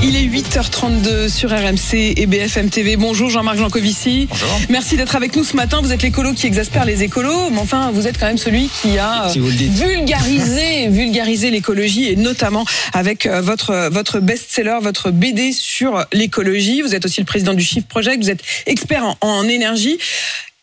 Il 0.00 0.14
est 0.14 0.26
8h32 0.26 1.28
sur 1.28 1.50
RMC 1.50 2.14
et 2.16 2.26
BFM 2.26 2.70
TV. 2.70 2.96
Bonjour 2.96 3.30
Jean-Marc 3.30 3.58
Jancovici. 3.58 4.28
Bonjour. 4.30 4.48
Merci 4.70 4.96
d'être 4.96 5.16
avec 5.16 5.34
nous 5.34 5.42
ce 5.42 5.56
matin. 5.56 5.80
Vous 5.82 5.92
êtes 5.92 6.02
l'écolo 6.02 6.34
qui 6.34 6.46
exaspère 6.46 6.84
les 6.84 7.02
écolos, 7.02 7.50
mais 7.50 7.58
enfin, 7.58 7.90
vous 7.92 8.06
êtes 8.06 8.16
quand 8.16 8.26
même 8.26 8.38
celui 8.38 8.68
qui 8.80 8.96
a 8.96 9.28
Si 9.28 9.40
vulgarisé, 9.40 10.86
vulgarisé 10.90 11.50
l'écologie 11.50 12.06
et 12.06 12.16
notamment 12.16 12.64
avec 12.92 13.26
euh, 13.26 13.40
votre, 13.40 13.88
votre 13.90 14.20
best-seller, 14.20 14.78
votre 14.80 15.10
BD 15.10 15.50
sur 15.50 16.04
l'écologie. 16.12 16.80
Vous 16.80 16.94
êtes 16.94 17.04
aussi 17.04 17.20
le 17.20 17.26
président 17.26 17.54
du 17.54 17.64
Shift 17.64 17.88
Project. 17.88 18.22
Vous 18.22 18.30
êtes 18.30 18.42
expert 18.66 19.04
en, 19.04 19.16
en 19.20 19.48
énergie. 19.48 19.98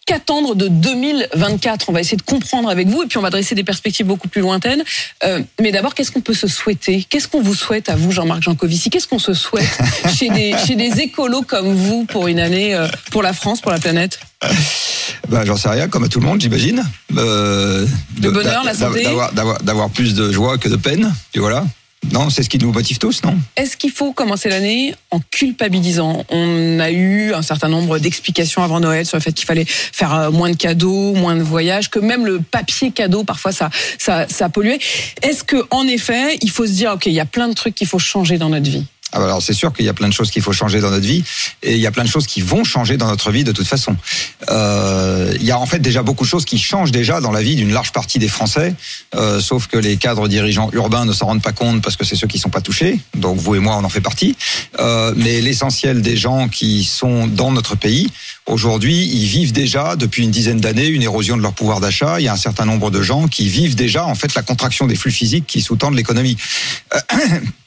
Qu'attendre 0.06 0.54
de 0.54 0.68
2024 0.68 1.90
On 1.90 1.92
va 1.92 2.00
essayer 2.00 2.16
de 2.18 2.22
comprendre 2.22 2.70
avec 2.70 2.88
vous 2.88 3.02
et 3.02 3.08
puis 3.08 3.18
on 3.18 3.22
va 3.24 3.32
dresser 3.32 3.56
des 3.56 3.64
perspectives 3.64 4.06
beaucoup 4.06 4.28
plus 4.28 4.42
lointaines. 4.42 4.84
Euh, 5.24 5.40
mais 5.60 5.72
d'abord, 5.72 5.96
qu'est-ce 5.96 6.12
qu'on 6.12 6.22
peut 6.22 6.36
se 6.36 6.48
souhaiter? 6.48 7.04
Qu'est-ce 7.10 7.28
qu'on 7.28 7.42
vous 7.42 7.56
souhaite 7.56 7.90
à 7.90 7.96
vous, 7.96 8.12
Jean-Marc 8.12 8.44
Jancovici? 8.44 8.92
Qu'est-ce 8.92 9.08
qu'on 9.08 9.18
se 9.18 9.34
souhaite 9.34 9.66
chez 10.16 10.30
des, 10.30 10.54
chez 10.68 10.76
des 10.76 11.00
écolos 11.00 11.42
comme 11.42 11.74
vous 11.74 12.06
pour 12.06 12.28
une 12.28 12.40
année, 12.40 12.76
euh, 12.76 12.88
pour 13.10 13.24
la 13.24 13.34
France, 13.34 13.62
pour 13.62 13.72
la 13.72 13.80
planète? 13.80 14.20
Bah, 15.28 15.44
j'en 15.44 15.58
sais 15.58 15.70
rien, 15.70 15.88
comme 15.88 16.04
à 16.04 16.08
tout 16.08 16.20
le 16.20 16.28
monde, 16.28 16.40
j'imagine. 16.40 16.84
Euh, 17.18 17.88
Le 18.22 18.30
bonheur, 18.30 18.64
d'a- 18.64 18.72
la 18.74 18.78
santé? 18.78 19.08
D'avoir, 19.64 19.90
plus 19.90 20.14
de 20.14 20.32
joie 20.32 20.60
que 20.60 20.70
de 20.70 20.76
peine. 20.76 21.16
Et 21.34 21.40
voilà. 21.40 21.66
Non, 22.12 22.30
c'est 22.30 22.44
ce 22.44 22.50
qui 22.50 22.58
nous 22.58 22.72
motive 22.72 22.98
tous, 22.98 23.24
non 23.24 23.38
Est-ce 23.56 23.78
qu'il 23.78 23.92
faut 23.92 24.14
commencer 24.14 24.50
l'année 24.50 24.96
en 25.12 25.20
culpabilisant 25.20 26.24
On 26.30 26.80
a 26.80 26.92
eu 26.92 27.34
un 27.34 27.42
certain 27.42 27.68
nombre 27.68 28.00
d'explications 28.00 28.64
avant 28.64 28.80
Noël 28.80 29.06
sur 29.06 29.18
le 29.18 29.22
fait 29.22 29.32
qu'il 29.32 29.46
fallait 29.46 29.66
faire 29.68 30.14
euh, 30.14 30.32
moins 30.32 30.50
de 30.50 30.56
cadeaux, 30.56 31.14
moins 31.14 31.36
de 31.36 31.44
voyages, 31.44 31.90
que 31.90 32.00
même 32.00 32.26
le 32.26 32.40
papier 32.40 32.92
cadeau 32.92 33.24
parfois 33.24 33.52
ça 33.52 33.70
ça, 33.98 34.28
ça 34.30 34.50
polluait. 34.50 34.80
Est-ce 35.22 35.44
que 35.44 35.66
en 35.72 35.88
effet, 35.88 36.38
il 36.42 36.52
faut 36.52 36.66
se 36.66 36.72
dire 36.72 36.92
ok, 36.94 37.06
il 37.08 37.14
y 37.14 37.20
a 37.20 37.26
plein 37.26 37.48
de 37.48 37.54
trucs 37.54 37.76
qu'il 37.76 37.88
faut 37.88 38.00
changer 38.00 38.38
dans 38.38 38.50
notre 38.50 38.70
vie? 38.70 38.86
Alors 39.16 39.42
c'est 39.42 39.54
sûr 39.54 39.72
qu'il 39.72 39.86
y 39.86 39.90
a 39.90 39.94
plein 39.94 40.10
de 40.10 40.14
choses 40.14 40.30
qu'il 40.30 40.42
faut 40.42 40.52
changer 40.52 40.82
dans 40.82 40.90
notre 40.90 41.06
vie 41.06 41.24
et 41.64 41.74
il 41.74 41.80
y 41.80 41.88
a 41.88 41.92
plein 41.92 42.04
de 42.04 42.10
choses 42.10 42.28
qui 42.28 42.42
vont 42.42 42.64
changer 42.64 42.98
dans 42.98 43.08
notre 43.08 43.32
vie 43.32 43.44
de 43.44 43.52
toute 43.52 43.68
façon. 43.68 43.96
Euh, 44.50 45.34
il 45.40 45.46
y 45.46 45.52
a 45.52 45.60
en 45.60 45.66
fait 45.66 45.80
déjà 45.80 46.04
beaucoup 46.04 46.26
de 46.26 46.30
choses 46.30 46.44
qui 46.44 46.58
changent 46.58 46.92
déjà 46.92 47.22
dans 47.22 47.32
la 47.32 47.42
vie 47.42 47.56
d'une 47.56 47.72
large 47.72 47.92
partie 47.92 48.20
des 48.20 48.28
Français, 48.28 48.74
euh, 49.16 49.40
sauf 49.40 49.68
que 49.68 49.78
les 49.78 49.98
cadres 49.98 50.28
dirigeants 50.28 50.70
urbains 50.74 51.06
ne 51.06 51.14
s'en 51.14 51.28
rendent 51.28 51.42
pas 51.42 51.54
compte 51.54 51.82
parce 51.82 51.96
que 51.96 52.04
c'est 52.04 52.16
ceux 52.16 52.28
qui 52.28 52.40
sont 52.40 52.50
pas 52.50 52.62
touchés. 52.62 53.00
Donc 53.16 53.38
vous 53.38 53.56
et 53.56 53.60
moi 53.60 53.78
on 53.78 53.84
en 53.84 53.90
fait 53.90 54.02
partie. 54.02 54.36
Euh, 54.80 55.14
mais 55.16 55.40
l'essentiel 55.40 56.02
des 56.02 56.18
gens 56.18 56.50
qui 56.50 56.84
sont 56.84 57.28
dans 57.28 57.52
notre 57.52 57.76
pays 57.76 58.10
aujourd'hui, 58.48 59.06
ils 59.06 59.28
vivent 59.28 59.54
déjà 59.54 59.96
depuis 59.96 60.24
une 60.24 60.32
dizaine 60.32 60.60
d'années 60.60 60.88
une 60.88 61.04
érosion 61.04 61.38
de 61.38 61.42
leur 61.42 61.54
pouvoir 61.54 61.80
d'achat. 61.80 62.20
Il 62.20 62.24
y 62.24 62.28
a 62.28 62.34
un 62.34 62.38
certain 62.38 62.66
nombre 62.66 62.92
de 62.92 63.02
gens 63.02 63.28
qui 63.28 63.48
vivent 63.48 63.76
déjà 63.76 64.06
en 64.06 64.16
fait 64.16 64.36
la 64.36 64.42
contraction 64.42 64.88
des 64.88 64.96
flux 64.96 65.12
physiques 65.12 65.48
qui 65.48 65.62
sous-tendent 65.62 65.96
l'économie. 65.96 66.38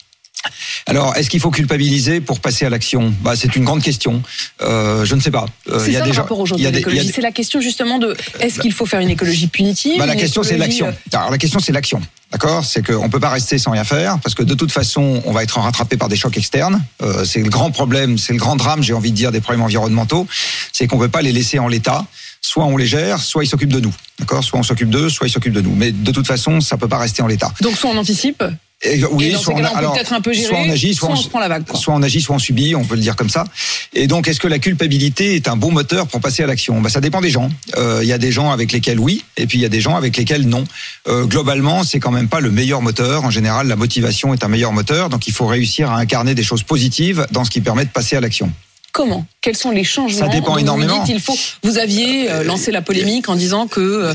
Alors, 0.87 1.17
est-ce 1.17 1.29
qu'il 1.29 1.41
faut 1.41 1.51
culpabiliser 1.51 2.21
pour 2.21 2.41
passer 2.41 2.65
à 2.65 2.71
l'action? 2.71 3.13
Bah, 3.23 3.35
C'est 3.37 3.57
une 3.57 3.65
grande 3.65 3.83
question. 3.83 4.23
Euh, 4.63 5.05
je 5.05 5.15
ne 5.15 5.21
sais 5.21 5.31
pas. 5.31 5.47
Euh, 5.69 5.79
C'est 5.81 5.89
il 5.89 5.93
y 5.93 5.97
a 5.97 6.01
ça 6.01 6.07
le 6.07 6.13
gens- 6.13 6.23
rapport 6.23 6.39
aujourd'hui 6.41 6.67
à 6.67 6.71
l'écologie. 6.71 7.07
des- 7.07 7.13
C'est 7.13 7.21
la 7.21 7.33
question 7.33 7.61
justement 7.61 7.99
de 7.99 8.17
est-ce 8.41 8.59
qu'il 8.59 8.73
faut 8.73 8.87
faire 8.87 9.01
une 9.01 9.11
écologie 9.11 9.49
punitive 9.49 9.99
bah, 9.99 10.07
la 10.07 10.17
question, 10.17 10.43
c'est 10.43 10.57
l'action. 10.57 10.87
euh, 10.89 11.17
Alors, 11.17 11.31
la 11.31 11.39
question, 11.39 11.61
c'est 11.61 11.73
l'action. 11.73 12.01
D'accord? 12.31 12.65
C'est 12.65 12.87
qu'on 12.87 13.09
peut 13.09 13.21
pas 13.21 13.31
rester 13.31 13.59
sans 13.59 13.71
rien 13.73 13.85
faire, 13.85 14.19
parce 14.21 14.35
que 14.35 14.43
de 14.43 14.55
toute 14.55 14.71
façon, 14.73 15.23
on 15.25 15.33
va 15.33 15.43
être 15.43 15.59
rattrapé 15.59 15.97
par 15.97 16.09
des 16.09 16.17
chocs 16.17 16.37
externes. 16.37 16.83
Euh, 17.03 17.25
c'est 17.25 17.41
le 17.43 17.49
grand 17.51 17.71
problème, 17.71 18.19
c'est 18.19 18.33
le 18.35 18.39
grand 18.39 18.57
drame, 18.57 18.83
j'ai 18.83 18.93
envie 18.93 19.11
de 19.13 19.17
dire, 19.17 19.33
des 19.33 19.41
problèmes 19.41 19.63
environnementaux. 19.65 20.27
C'est 20.73 20.87
qu'on 20.87 20.99
peut 20.99 21.09
pas 21.09 21.23
les 21.23 21.33
laisser 21.33 21.59
en 21.59 21.69
l'état. 21.69 22.05
Soit 22.41 22.65
on 22.67 22.77
les 22.77 22.87
gère, 22.87 23.21
soit 23.21 23.45
ils 23.45 23.49
s'occupent 23.49 23.73
de 23.73 23.81
nous. 23.81 23.93
D'accord? 24.19 24.45
Soit 24.45 24.59
on 24.59 24.63
s'occupe 24.63 24.91
d'eux, 24.91 25.09
soit 25.11 25.27
ils 25.27 25.31
s'occupent 25.31 25.55
de 25.55 25.61
nous. 25.61 25.75
Mais 25.75 25.91
de 25.91 26.13
toute 26.13 26.27
façon, 26.27 26.61
ça 26.61 26.77
peut 26.77 26.87
pas 26.89 26.99
rester 26.99 27.21
en 27.23 27.27
l'état. 27.27 27.53
Donc 27.63 27.77
soit 27.77 27.91
on 27.91 27.97
anticipe, 27.97 28.45
Et, 28.83 29.05
oui, 29.07 29.27
et 29.27 29.35
soit 29.37 29.55
on 29.55 29.65
alors, 29.65 29.93
peut-être 29.93 30.13
un 30.13 30.21
peu 30.21 30.33
gérer, 30.33 30.47
soit 30.47 30.59
on 30.59 30.71
agit, 30.71 30.95
soit, 30.95 31.09
soit 31.09 31.17
on 31.17 31.21
se 31.21 31.29
prend 31.29 31.41
la 31.41 31.49
vague. 31.49 31.67
quoi. 31.67 31.79
soit 31.79 31.95
on 31.95 32.03
agit, 32.03 32.21
soit 32.21 32.37
on 32.37 32.39
subit, 32.39 32.77
on 32.77 32.85
peut 32.85 32.95
le 32.95 33.01
dire 33.01 33.17
comme 33.17 33.29
ça. 33.29 33.45
Et 33.93 34.07
donc, 34.07 34.29
est-ce 34.29 34.39
que 34.39 34.47
la 34.47 34.61
culpabilité 34.61 35.35
est 35.35 35.49
un 35.49 35.57
bon 35.57 35.73
moteur 35.73 36.07
pour 36.07 36.21
passer 36.21 36.45
à 36.45 36.47
l'action? 36.47 36.81
Bah, 36.81 36.89
Ça 36.89 37.01
dépend 37.01 37.21
des 37.21 37.31
gens. 37.31 37.51
Euh, 37.77 38.01
Il 38.03 38.09
y 38.09 38.13
a 38.13 38.19
des 38.19 38.31
gens 38.31 38.53
avec 38.53 38.71
lesquels 38.71 39.01
oui, 39.01 39.25
et 39.37 39.47
puis 39.47 39.59
il 39.59 39.63
y 39.63 39.65
a 39.65 39.69
des 39.69 39.81
gens 39.81 39.97
avec 39.97 40.17
lesquels 40.17 40.47
non. 40.47 40.63
Euh, 41.09 41.25
globalement, 41.25 41.83
c'est 41.83 41.99
quand 41.99 42.13
même 42.13 42.29
pas 42.29 42.39
le 42.39 42.53
meilleur 42.53 42.81
moteur. 42.81 43.25
En 43.25 43.31
général, 43.31 43.67
la 43.67 43.77
motivation 43.77 44.33
est 44.33 44.45
un 44.45 44.49
meilleur 44.49 44.73
moteur, 44.73 45.09
donc 45.09 45.27
il 45.27 45.33
faut 45.33 45.47
réussir 45.47 45.91
à 45.91 45.99
incarner 45.99 46.37
des 46.37 46.45
choses 46.45 46.63
positives 46.63 47.27
dans 47.33 47.45
ce 47.45 47.51
qui 47.51 47.61
permet 47.61 47.85
de 47.85 47.91
passer 47.91 48.15
à 48.15 48.21
l'action. 48.21 48.53
Comment? 48.93 49.27
Quels 49.41 49.57
sont 49.57 49.71
les 49.71 49.85
changements 49.85 50.27
Ça 50.27 50.29
dépend 50.29 50.57
énormément. 50.57 51.01
Vous, 51.01 51.07
dites, 51.07 51.15
il 51.15 51.21
faut, 51.21 51.37
vous 51.63 51.79
aviez 51.79 52.31
euh, 52.31 52.43
lancé 52.43 52.73
la 52.73 52.83
polémique 52.83 53.29
en 53.29 53.37
disant 53.37 53.67
que 53.67 53.81
euh, 53.81 54.15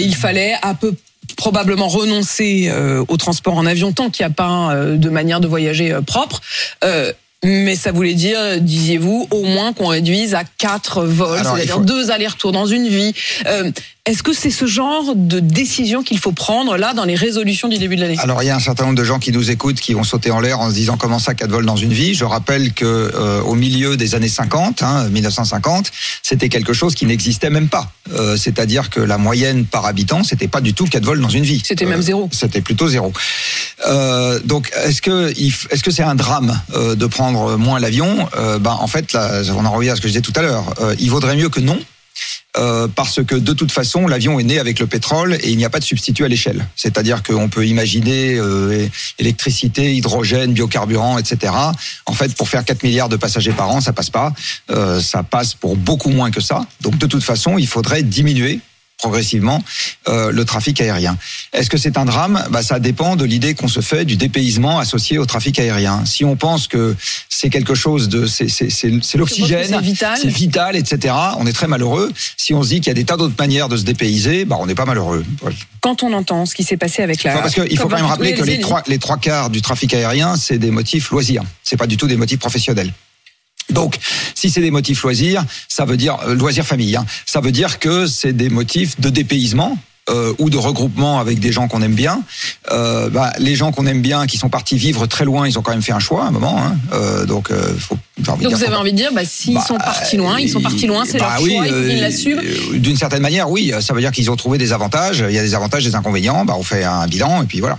Il 0.00 0.12
euh, 0.12 0.12
fallait 0.12 0.54
à 0.62 0.74
peu 0.74 0.94
probablement 1.36 1.88
renoncer 1.88 2.68
euh, 2.70 3.04
au 3.08 3.16
transport 3.16 3.56
en 3.56 3.66
avion 3.66 3.92
tant 3.92 4.10
qu'il 4.10 4.24
n'y 4.26 4.30
a 4.32 4.34
pas 4.34 4.72
euh, 4.74 4.96
de 4.96 5.08
manière 5.08 5.40
de 5.40 5.46
voyager 5.48 5.92
euh, 5.92 6.00
propre. 6.02 6.40
Mais 7.44 7.74
ça 7.74 7.90
voulait 7.90 8.14
dire, 8.14 8.38
disiez-vous, 8.60 9.26
au 9.32 9.42
moins 9.42 9.72
qu'on 9.72 9.88
réduise 9.88 10.32
à 10.32 10.44
quatre 10.58 11.02
vols, 11.02 11.40
c'est-à-dire 11.56 11.74
faut- 11.74 11.80
deux 11.80 12.12
allers-retours 12.12 12.52
dans 12.52 12.66
une 12.66 12.86
vie. 12.86 13.12
Euh, 14.08 14.10
Est-ce 14.12 14.22
que 14.22 14.32
c'est 14.32 14.50
ce 14.50 14.66
genre 14.66 15.14
de 15.14 15.40
décision 15.40 16.02
qu'il 16.02 16.18
faut 16.18 16.32
prendre 16.32 16.76
là 16.76 16.92
dans 16.94 17.04
les 17.04 17.14
résolutions 17.14 17.68
du 17.68 17.78
début 17.78 17.96
de 17.96 18.02
l'année? 18.02 18.16
Alors 18.18 18.42
il 18.42 18.46
y 18.46 18.50
a 18.50 18.56
un 18.56 18.60
certain 18.60 18.84
nombre 18.84 18.96
de 18.96 19.04
gens 19.04 19.18
qui 19.18 19.32
nous 19.32 19.50
écoutent 19.50 19.80
qui 19.80 19.94
vont 19.94 20.04
sauter 20.04 20.30
en 20.30 20.40
l'air 20.40 20.60
en 20.60 20.70
se 20.70 20.74
disant 20.74 20.96
comment 20.96 21.18
ça 21.18 21.34
quatre 21.34 21.50
vols 21.50 21.66
dans 21.66 21.76
une 21.76 21.92
vie. 21.92 22.14
Je 22.14 22.24
rappelle 22.24 22.72
que 22.72 22.84
euh, 22.84 23.40
au 23.42 23.54
milieu 23.54 23.96
des 23.96 24.14
années 24.14 24.28
50, 24.28 24.82
hein, 24.82 25.08
1950, 25.08 25.90
c'était 26.22 26.48
quelque 26.48 26.72
chose 26.72 26.94
qui 26.94 27.06
n'existait 27.06 27.50
même 27.50 27.68
pas. 27.68 27.90
Euh, 28.12 28.36
C'est-à-dire 28.36 28.90
que 28.90 29.00
la 29.00 29.18
moyenne 29.18 29.66
par 29.66 29.86
habitant, 29.86 30.24
c'était 30.24 30.48
pas 30.48 30.60
du 30.60 30.74
tout 30.74 30.86
quatre 30.86 31.04
vols 31.04 31.20
dans 31.20 31.28
une 31.28 31.44
vie. 31.44 31.62
C'était 31.64 31.86
même 31.86 32.02
zéro. 32.02 32.28
C'était 32.32 32.60
plutôt 32.60 32.88
zéro. 32.88 33.12
Euh, 33.86 34.40
donc 34.44 34.70
est-ce 34.84 35.00
que 35.02 35.30
est-ce 35.30 35.82
que 35.82 35.90
c'est 35.90 36.02
un 36.02 36.14
drame 36.14 36.60
euh, 36.74 36.94
de 36.96 37.06
prendre 37.06 37.56
moins 37.56 37.78
l'avion? 37.80 38.28
Euh, 38.36 38.58
Ben 38.58 38.76
en 38.78 38.86
fait, 38.86 39.12
là, 39.12 39.42
on 39.56 39.64
en 39.64 39.70
revient 39.72 39.90
à 39.90 39.96
ce 39.96 40.00
que 40.00 40.08
je 40.08 40.12
disais 40.12 40.22
tout 40.22 40.32
à 40.36 40.42
l'heure. 40.42 40.74
Euh, 40.80 40.94
il 40.98 41.10
vaudrait 41.10 41.36
mieux 41.36 41.48
que 41.48 41.60
non. 41.60 41.78
Euh, 42.58 42.86
parce 42.86 43.24
que 43.24 43.34
de 43.34 43.52
toute 43.54 43.72
façon, 43.72 44.06
l'avion 44.06 44.38
est 44.38 44.42
né 44.42 44.58
avec 44.58 44.78
le 44.78 44.86
pétrole 44.86 45.34
et 45.34 45.50
il 45.50 45.56
n'y 45.56 45.64
a 45.64 45.70
pas 45.70 45.78
de 45.78 45.84
substitut 45.84 46.24
à 46.24 46.28
l'échelle. 46.28 46.66
C'est-à-dire 46.76 47.22
qu'on 47.22 47.48
peut 47.48 47.66
imaginer 47.66 48.34
euh, 48.36 48.86
électricité, 49.18 49.94
hydrogène, 49.94 50.52
biocarburant, 50.52 51.16
etc. 51.16 51.52
En 52.04 52.12
fait, 52.12 52.34
pour 52.36 52.50
faire 52.50 52.64
4 52.64 52.82
milliards 52.82 53.08
de 53.08 53.16
passagers 53.16 53.52
par 53.52 53.70
an, 53.70 53.80
ça 53.80 53.94
passe 53.94 54.10
pas. 54.10 54.34
Euh, 54.70 55.00
ça 55.00 55.22
passe 55.22 55.54
pour 55.54 55.76
beaucoup 55.76 56.10
moins 56.10 56.30
que 56.30 56.42
ça. 56.42 56.66
Donc 56.82 56.98
de 56.98 57.06
toute 57.06 57.24
façon, 57.24 57.56
il 57.56 57.66
faudrait 57.66 58.02
diminuer 58.02 58.60
progressivement 59.02 59.62
euh, 60.08 60.30
le 60.30 60.44
trafic 60.44 60.80
aérien. 60.80 61.18
Est-ce 61.52 61.68
que 61.68 61.76
c'est 61.76 61.98
un 61.98 62.04
drame? 62.04 62.42
Bah, 62.50 62.62
Ça 62.62 62.78
dépend 62.78 63.16
de 63.16 63.24
l'idée 63.24 63.54
qu'on 63.54 63.68
se 63.68 63.80
fait 63.80 64.04
du 64.04 64.16
dépaysement 64.16 64.78
associé 64.78 65.18
au 65.18 65.26
trafic 65.26 65.58
aérien. 65.58 66.04
Si 66.06 66.24
on 66.24 66.36
pense 66.36 66.68
que 66.68 66.94
c'est 67.28 67.50
quelque 67.50 67.74
chose 67.74 68.08
de... 68.08 68.26
C'est 68.26 69.16
l'oxygène, 69.16 69.76
c'est 70.16 70.28
vital. 70.28 70.76
etc., 70.76 71.14
on 71.38 71.46
est 71.46 71.52
très 71.52 71.66
malheureux. 71.66 72.12
Si 72.36 72.54
on 72.54 72.62
se 72.62 72.68
dit 72.68 72.76
qu'il 72.76 72.88
y 72.88 72.90
a 72.90 72.94
des 72.94 73.04
tas 73.04 73.16
d'autres 73.16 73.34
manières 73.38 73.68
de 73.68 73.76
se 73.76 73.82
dépayser, 73.82 74.44
bah, 74.44 74.56
on 74.60 74.66
n'est 74.66 74.76
pas 74.76 74.84
malheureux. 74.84 75.24
Quand 75.80 76.04
on 76.04 76.12
entend 76.12 76.46
ce 76.46 76.54
qui 76.54 76.62
s'est 76.62 76.76
passé 76.76 77.02
avec 77.02 77.24
la... 77.24 77.32
Enfin, 77.32 77.42
parce 77.42 77.54
qu'il 77.54 77.76
faut 77.76 77.88
quand 77.88 77.96
même 77.96 78.06
rappeler 78.06 78.34
que 78.34 78.44
les 78.44 78.60
trois, 78.60 78.82
les 78.86 78.98
trois 78.98 79.16
quarts 79.16 79.50
du 79.50 79.62
trafic 79.62 79.92
aérien, 79.94 80.36
c'est 80.36 80.58
des 80.58 80.70
motifs 80.70 81.10
loisirs. 81.10 81.42
C'est 81.64 81.76
pas 81.76 81.88
du 81.88 81.96
tout 81.96 82.06
des 82.06 82.16
motifs 82.16 82.38
professionnels. 82.38 82.92
Donc, 83.72 83.98
si 84.34 84.50
c'est 84.50 84.60
des 84.60 84.70
motifs 84.70 85.02
loisirs, 85.02 85.44
ça 85.68 85.84
veut 85.84 85.96
dire 85.96 86.18
euh, 86.26 86.34
loisirs 86.34 86.66
famille. 86.66 86.96
hein, 86.96 87.06
ça 87.26 87.40
veut 87.40 87.52
dire 87.52 87.78
que 87.78 88.06
c'est 88.06 88.32
des 88.32 88.48
motifs 88.48 89.00
de 89.00 89.08
dépaysement. 89.10 89.76
euh, 90.10 90.34
ou 90.40 90.50
de 90.50 90.56
regroupement 90.56 91.20
avec 91.20 91.38
des 91.38 91.52
gens 91.52 91.68
qu'on 91.68 91.80
aime 91.80 91.94
bien. 91.94 92.22
Euh, 92.72 93.08
bah, 93.08 93.32
les 93.38 93.54
gens 93.54 93.70
qu'on 93.70 93.86
aime 93.86 94.02
bien, 94.02 94.26
qui 94.26 94.36
sont 94.36 94.48
partis 94.48 94.76
vivre 94.76 95.06
très 95.06 95.24
loin, 95.24 95.46
ils 95.46 95.60
ont 95.60 95.62
quand 95.62 95.70
même 95.70 95.82
fait 95.82 95.92
un 95.92 96.00
choix 96.00 96.24
à 96.24 96.26
un 96.26 96.32
moment. 96.32 96.58
Hein. 96.58 97.24
Donc, 97.26 97.52
faut, 97.78 97.96
j'ai 98.40 98.44
envie 98.44 98.44
de 98.44 98.50
Donc 98.50 98.58
dire, 98.58 98.58
vous 98.58 98.72
avez 98.72 98.80
envie 98.80 98.92
de 98.92 98.96
dire, 98.96 99.12
bah, 99.12 99.22
s'ils 99.24 99.54
bah, 99.54 99.64
sont 99.66 99.76
partis 99.78 100.16
loin, 100.16 100.38
ils 100.40 100.48
sont 100.50 100.60
partis 100.60 100.86
loin, 100.86 101.04
c'est 101.04 101.18
bah 101.18 101.32
leur 101.34 101.42
oui, 101.42 101.54
choix, 101.56 101.66
il 101.66 101.72
faut 101.72 101.80
qu'ils 101.80 101.98
euh, 101.98 102.00
l'assument. 102.00 102.42
euh, 102.74 102.78
D'une 102.78 102.96
certaine 102.96 103.22
manière, 103.22 103.50
oui. 103.50 103.72
Ça 103.80 103.92
veut 103.94 104.00
dire 104.00 104.10
qu'ils 104.12 104.30
ont 104.30 104.36
trouvé 104.36 104.58
des 104.58 104.72
avantages. 104.72 105.24
Il 105.28 105.34
y 105.34 105.38
a 105.38 105.42
des 105.42 105.54
avantages, 105.54 105.84
des 105.84 105.94
inconvénients. 105.94 106.44
Bah, 106.44 106.54
on 106.58 106.62
fait 106.62 106.84
un 106.84 107.06
bilan 107.06 107.42
et 107.42 107.46
puis 107.46 107.60
voilà. 107.60 107.78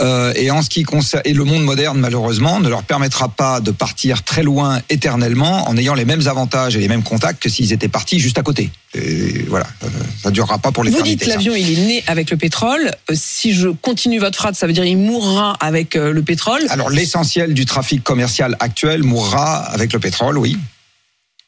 Euh, 0.00 0.32
et 0.36 0.50
en 0.50 0.60
ce 0.62 0.68
qui 0.68 0.82
concerne 0.82 1.22
et 1.24 1.32
le 1.32 1.44
monde 1.44 1.62
moderne, 1.62 1.98
malheureusement, 1.98 2.60
ne 2.60 2.68
leur 2.68 2.82
permettra 2.82 3.28
pas 3.28 3.60
de 3.60 3.70
partir 3.70 4.22
très 4.24 4.42
loin 4.42 4.80
éternellement 4.90 5.68
en 5.68 5.76
ayant 5.76 5.94
les 5.94 6.04
mêmes 6.04 6.26
avantages 6.28 6.76
et 6.76 6.80
les 6.80 6.88
mêmes 6.88 7.02
contacts 7.02 7.42
que 7.42 7.48
s'ils 7.48 7.72
étaient 7.72 7.88
partis 7.88 8.18
juste 8.18 8.38
à 8.38 8.42
côté. 8.42 8.70
Et 8.94 9.44
voilà, 9.48 9.66
euh, 9.84 9.88
ça 10.22 10.30
durera 10.30 10.58
pas 10.58 10.72
pour 10.72 10.82
Vous 10.84 10.90
l'éternité. 10.90 11.16
dites 11.24 11.26
l'avion, 11.28 11.54
il 11.54 11.78
est 11.78 11.82
né 11.82 12.04
avec 12.06 12.30
le 12.30 12.36
pétrole. 12.36 12.92
Euh, 13.10 13.14
Si 13.16 13.52
je 13.52 13.68
continue 13.68 14.18
votre 14.18 14.36
phrase, 14.38 14.56
ça 14.56 14.66
veut 14.66 14.72
dire 14.72 14.84
il 14.84 14.96
mourra 14.96 15.54
avec 15.60 15.96
euh, 15.96 16.12
le 16.12 16.22
pétrole. 16.22 16.62
Alors 16.70 16.88
l'essentiel 16.90 17.52
du 17.54 17.64
trafic 17.66 18.02
commercial 18.02 18.56
actuel 18.60 19.02
mourra 19.02 19.56
avec 19.56 19.85
le 19.92 20.00
pétrole, 20.00 20.38
oui. 20.38 20.56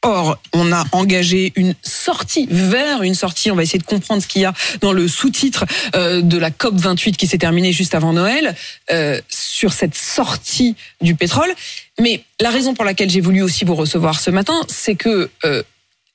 Or, 0.03 0.39
on 0.53 0.73
a 0.73 0.85
engagé 0.93 1.53
une 1.57 1.75
sortie 1.83 2.47
vers 2.49 3.03
une 3.03 3.17
sortie. 3.17 3.51
On 3.51 3.57
va 3.57 3.65
essayer 3.65 3.81
de 3.81 3.85
comprendre 3.85 4.23
ce 4.23 4.29
qu'il 4.29 4.43
y 4.43 4.45
a 4.45 4.53
dans 4.81 4.93
le 4.93 5.09
sous-titre 5.09 5.65
euh, 5.97 6.23
de 6.23 6.39
la 6.39 6.53
COP 6.53 6.77
28 6.77 7.17
qui 7.17 7.27
s'est 7.27 7.39
terminée 7.39 7.73
juste 7.73 7.97
avant 7.97 8.13
Noël 8.13 8.55
euh, 8.93 9.21
sur 9.29 9.73
cette 9.73 9.97
sortie 9.97 10.77
du 11.01 11.17
pétrole. 11.17 11.53
Mais 11.99 12.23
la 12.41 12.51
raison 12.51 12.75
pour 12.75 12.85
laquelle 12.85 13.11
j'ai 13.11 13.21
voulu 13.21 13.43
aussi 13.43 13.65
vous 13.65 13.75
recevoir 13.75 14.21
ce 14.21 14.31
matin, 14.31 14.61
c'est 14.69 14.95
que 14.95 15.31
euh, 15.45 15.65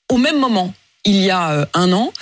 au 0.08 0.18
même 0.18 0.40
moment, 0.40 0.74
il 1.04 1.18
y 1.18 1.30
a 1.30 1.68
un 1.74 1.92
an, 1.92 2.14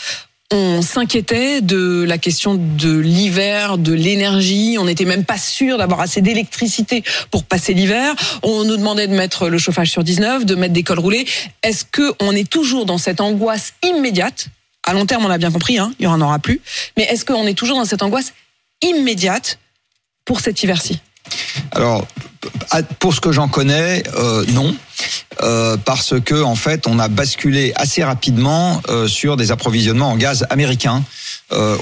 on 0.52 0.82
s'inquiétait 0.82 1.62
de 1.62 2.04
la 2.04 2.18
question 2.18 2.56
de 2.56 2.98
l'hiver, 2.98 3.78
de 3.78 3.94
l'énergie. 3.94 4.78
On 4.80 4.86
n'était 4.86 5.06
même 5.06 5.24
pas 5.24 5.38
sûr 5.38 5.78
d'avoir 5.78 6.02
assez 6.02 6.22
d'électricité 6.22 7.04
pour 7.32 7.46
passer 7.46 7.74
l'hiver. 7.74 8.14
On 8.44 8.66
nous 8.66 8.78
demandait 8.78 9.08
de 9.08 9.16
mettre 9.16 9.48
le 9.48 9.58
chauffage 9.58 9.90
sur 9.90 10.04
19, 10.04 10.46
de 10.46 10.56
mettre 10.56 10.74
des 10.74 10.84
cols 10.84 11.00
roulés. 11.00 11.26
Est-ce 11.64 11.86
que 11.86 12.14
on 12.20 12.36
est 12.36 12.50
toujours 12.50 12.86
dans 12.86 12.98
cette 12.98 13.22
angoisse 13.22 13.74
immédiate? 13.84 14.48
À 14.84 14.94
long 14.94 15.06
terme, 15.06 15.26
on 15.26 15.30
a 15.30 15.38
bien 15.38 15.52
compris, 15.52 15.78
hein, 15.78 15.94
il 16.00 16.04
y 16.04 16.08
en 16.08 16.20
aura 16.22 16.40
plus. 16.40 16.60
Mais 16.98 17.04
est-ce 17.04 17.24
qu'on 17.24 17.46
est 17.46 17.54
toujours 17.54 17.78
dans 17.78 17.86
cette 17.86 18.02
angoisse 18.02 18.34
immédiate 18.82 19.60
pour 20.26 20.40
cet 20.40 20.64
hiver-ci? 20.64 21.00
Alors, 21.72 22.08
pour 23.00 23.14
ce 23.14 23.22
que 23.22 23.32
j'en 23.32 23.48
connais, 23.48 24.04
euh, 24.18 24.46
non. 24.50 24.76
Euh, 25.42 25.78
parce 25.84 26.20
que 26.20 26.42
en 26.44 26.56
fait, 26.56 26.88
on 26.88 27.00
a 27.00 27.08
basculé 27.08 27.72
assez 27.76 28.04
rapidement 28.04 28.82
euh, 28.90 29.08
sur 29.08 29.38
des 29.38 29.52
approvisionnements 29.52 30.12
en 30.12 30.18
gaz 30.18 30.46
américain. 30.50 31.04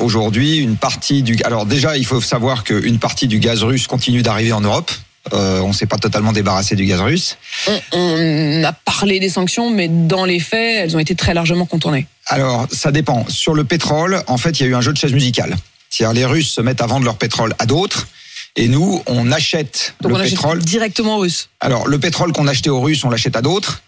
Aujourd'hui, 0.01 0.57
une 0.57 0.77
partie 0.77 1.21
du 1.21 1.37
alors 1.43 1.67
déjà, 1.67 1.95
il 1.95 2.03
faut 2.03 2.21
savoir 2.21 2.63
qu'une 2.63 2.97
partie 2.97 3.27
du 3.27 3.37
gaz 3.37 3.61
russe 3.61 3.85
continue 3.85 4.23
d'arriver 4.23 4.51
en 4.51 4.61
Europe. 4.61 4.91
Euh, 5.33 5.59
on 5.59 5.73
s'est 5.73 5.85
pas 5.85 5.97
totalement 5.97 6.31
débarrassé 6.31 6.75
du 6.75 6.85
gaz 6.85 7.01
russe. 7.01 7.37
on, 7.67 7.79
on 7.91 8.63
a 8.63 8.71
parlé 8.71 9.19
des 9.19 9.29
sanctions, 9.29 9.69
mais 9.69 9.87
dans 9.87 10.25
les 10.25 10.39
faits, 10.39 10.77
elles 10.77 10.95
ont 10.95 10.99
été 10.99 11.13
très 11.15 11.33
largement 11.33 11.65
contournées. 11.65 12.07
Alors, 12.25 12.67
ça 12.71 12.91
dépend. 12.91 13.25
Sur 13.27 13.53
le 13.53 13.63
pétrole, 13.63 14.23
en 14.27 14.37
fait, 14.37 14.59
il 14.59 14.63
y 14.63 14.65
a 14.65 14.69
eu 14.69 14.75
un 14.75 14.81
jeu 14.81 14.93
de 14.93 14.97
chaises 14.97 15.13
musicales. 15.13 15.55
C'est-à-dire, 15.89 16.13
les 16.13 16.25
Russes 16.25 16.51
se 16.51 16.61
mettent 16.61 16.81
à 16.81 16.87
vendre 16.87 17.05
leur 17.05 17.17
pétrole 17.17 17.53
à 17.59 17.65
d'autres, 17.65 18.07
et 18.55 18.67
nous, 18.67 19.01
on 19.07 19.31
achète 19.31 19.93
Donc 20.01 20.11
le 20.11 20.17
on 20.17 20.19
achète 20.19 20.31
pétrole. 20.31 20.59
directement 20.59 21.17
aux 21.17 21.19
Russes. 21.21 21.49
Alors, 21.59 21.87
le 21.87 21.99
pétrole 21.99 22.31
qu'on 22.31 22.47
achetait 22.47 22.69
aux 22.69 22.81
Russes, 22.81 23.03
on 23.03 23.09
l'achète 23.09 23.35
à 23.35 23.41
d'autres. 23.41 23.81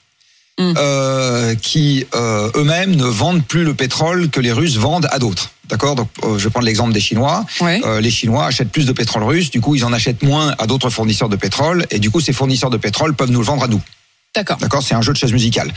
Mm. 0.59 0.73
euh, 0.77 1.55
qui 1.55 2.05
euh, 2.13 2.51
eux-mêmes 2.55 2.93
ne 2.97 3.05
vendent 3.05 3.43
plus 3.43 3.63
le 3.63 3.73
pétrole 3.73 4.29
que 4.29 4.41
les 4.41 4.51
Russes 4.51 4.75
vendent 4.75 5.07
à 5.09 5.17
d'autres. 5.17 5.51
D'accord? 5.69 5.95
Donc, 5.95 6.09
euh, 6.23 6.37
je 6.37 6.43
vais 6.43 6.49
prendre 6.49 6.65
l'exemple 6.65 6.91
des 6.91 6.99
Chinois. 6.99 7.45
Ouais. 7.61 7.81
Euh, 7.85 8.01
les 8.01 8.11
Chinois 8.11 8.45
achètent 8.45 8.69
plus 8.69 8.85
de 8.85 8.91
pétrole 8.91 9.23
russe, 9.23 9.49
du 9.49 9.61
coup, 9.61 9.75
ils 9.75 9.85
en 9.85 9.93
achètent 9.93 10.23
moins 10.23 10.53
à 10.59 10.67
d'autres 10.67 10.89
fournisseurs 10.89 11.29
de 11.29 11.37
pétrole, 11.37 11.85
et 11.89 11.99
du 11.99 12.11
coup, 12.11 12.19
ces 12.19 12.33
fournisseurs 12.33 12.69
de 12.69 12.75
pétrole 12.75 13.15
peuvent 13.15 13.31
nous 13.31 13.39
le 13.39 13.45
vendre 13.45 13.63
à 13.63 13.67
nous. 13.69 13.81
D'accord. 14.33 14.57
D'accord, 14.57 14.81
c'est 14.81 14.95
un 14.95 15.01
jeu 15.01 15.11
de 15.11 15.17
chaises 15.17 15.33
musicales. 15.33 15.73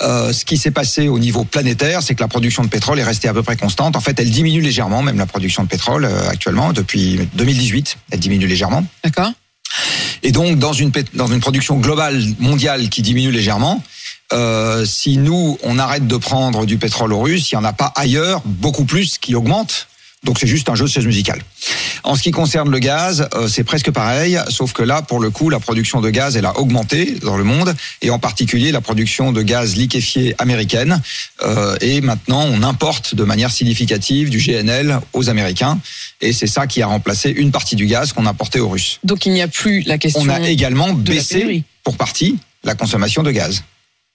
Euh, 0.00 0.32
ce 0.32 0.46
qui 0.46 0.56
s'est 0.56 0.70
passé 0.70 1.08
au 1.08 1.18
niveau 1.18 1.44
planétaire, 1.44 2.02
c'est 2.02 2.14
que 2.14 2.22
la 2.22 2.28
production 2.28 2.62
de 2.62 2.68
pétrole 2.68 2.98
est 2.98 3.04
restée 3.04 3.28
à 3.28 3.34
peu 3.34 3.42
près 3.42 3.56
constante. 3.56 3.94
En 3.94 4.00
fait, 4.00 4.18
elle 4.18 4.30
diminue 4.30 4.62
légèrement, 4.62 5.02
même 5.02 5.18
la 5.18 5.26
production 5.26 5.64
de 5.64 5.68
pétrole 5.68 6.06
euh, 6.06 6.30
actuellement 6.30 6.72
depuis 6.72 7.28
2018, 7.34 7.98
elle 8.10 8.20
diminue 8.20 8.46
légèrement. 8.46 8.86
D'accord. 9.04 9.30
Et 10.22 10.32
donc, 10.32 10.58
dans 10.58 10.72
une 10.72 10.90
dans 11.14 11.26
une 11.26 11.40
production 11.40 11.76
globale 11.76 12.22
mondiale 12.38 12.88
qui 12.88 13.02
diminue 13.02 13.30
légèrement, 13.30 13.82
euh, 14.32 14.86
si 14.86 15.18
nous 15.18 15.58
on 15.62 15.78
arrête 15.78 16.06
de 16.06 16.16
prendre 16.16 16.64
du 16.64 16.78
pétrole 16.78 17.12
aux 17.12 17.20
Russes, 17.20 17.50
il 17.52 17.54
y 17.54 17.58
en 17.58 17.64
a 17.64 17.72
pas 17.72 17.92
ailleurs 17.96 18.40
beaucoup 18.46 18.84
plus 18.86 19.18
qui 19.18 19.34
augmente. 19.34 19.88
Donc 20.24 20.38
c'est 20.38 20.46
juste 20.46 20.68
un 20.68 20.74
jeu 20.74 20.84
de 20.84 20.90
chaises 20.90 21.06
musicales. 21.06 21.40
En 22.04 22.14
ce 22.14 22.22
qui 22.22 22.30
concerne 22.30 22.70
le 22.70 22.78
gaz, 22.78 23.28
euh, 23.34 23.48
c'est 23.48 23.64
presque 23.64 23.90
pareil, 23.90 24.38
sauf 24.48 24.72
que 24.72 24.82
là, 24.82 25.00
pour 25.00 25.18
le 25.18 25.30
coup, 25.30 25.48
la 25.48 25.60
production 25.60 26.02
de 26.02 26.10
gaz, 26.10 26.36
elle 26.36 26.44
a 26.44 26.58
augmenté 26.58 27.16
dans 27.22 27.38
le 27.38 27.44
monde, 27.44 27.74
et 28.02 28.10
en 28.10 28.18
particulier 28.18 28.70
la 28.70 28.82
production 28.82 29.32
de 29.32 29.40
gaz 29.40 29.76
liquéfié 29.76 30.34
américaine. 30.38 31.00
Euh, 31.42 31.76
et 31.80 32.02
maintenant, 32.02 32.44
on 32.46 32.62
importe 32.62 33.14
de 33.14 33.24
manière 33.24 33.50
significative 33.50 34.28
du 34.28 34.38
GNL 34.38 35.00
aux 35.14 35.30
Américains, 35.30 35.80
et 36.20 36.34
c'est 36.34 36.46
ça 36.46 36.66
qui 36.66 36.82
a 36.82 36.86
remplacé 36.86 37.30
une 37.30 37.50
partie 37.50 37.76
du 37.76 37.86
gaz 37.86 38.12
qu'on 38.12 38.26
importait 38.26 38.60
aux 38.60 38.68
Russes. 38.68 39.00
Donc 39.04 39.24
il 39.24 39.32
n'y 39.32 39.42
a 39.42 39.48
plus 39.48 39.82
la 39.82 39.96
question. 39.96 40.20
On 40.22 40.28
a 40.28 40.40
également 40.48 40.92
baissé, 40.92 41.64
pour 41.82 41.96
partie, 41.96 42.38
la 42.62 42.74
consommation 42.74 43.22
de 43.22 43.30
gaz. 43.30 43.62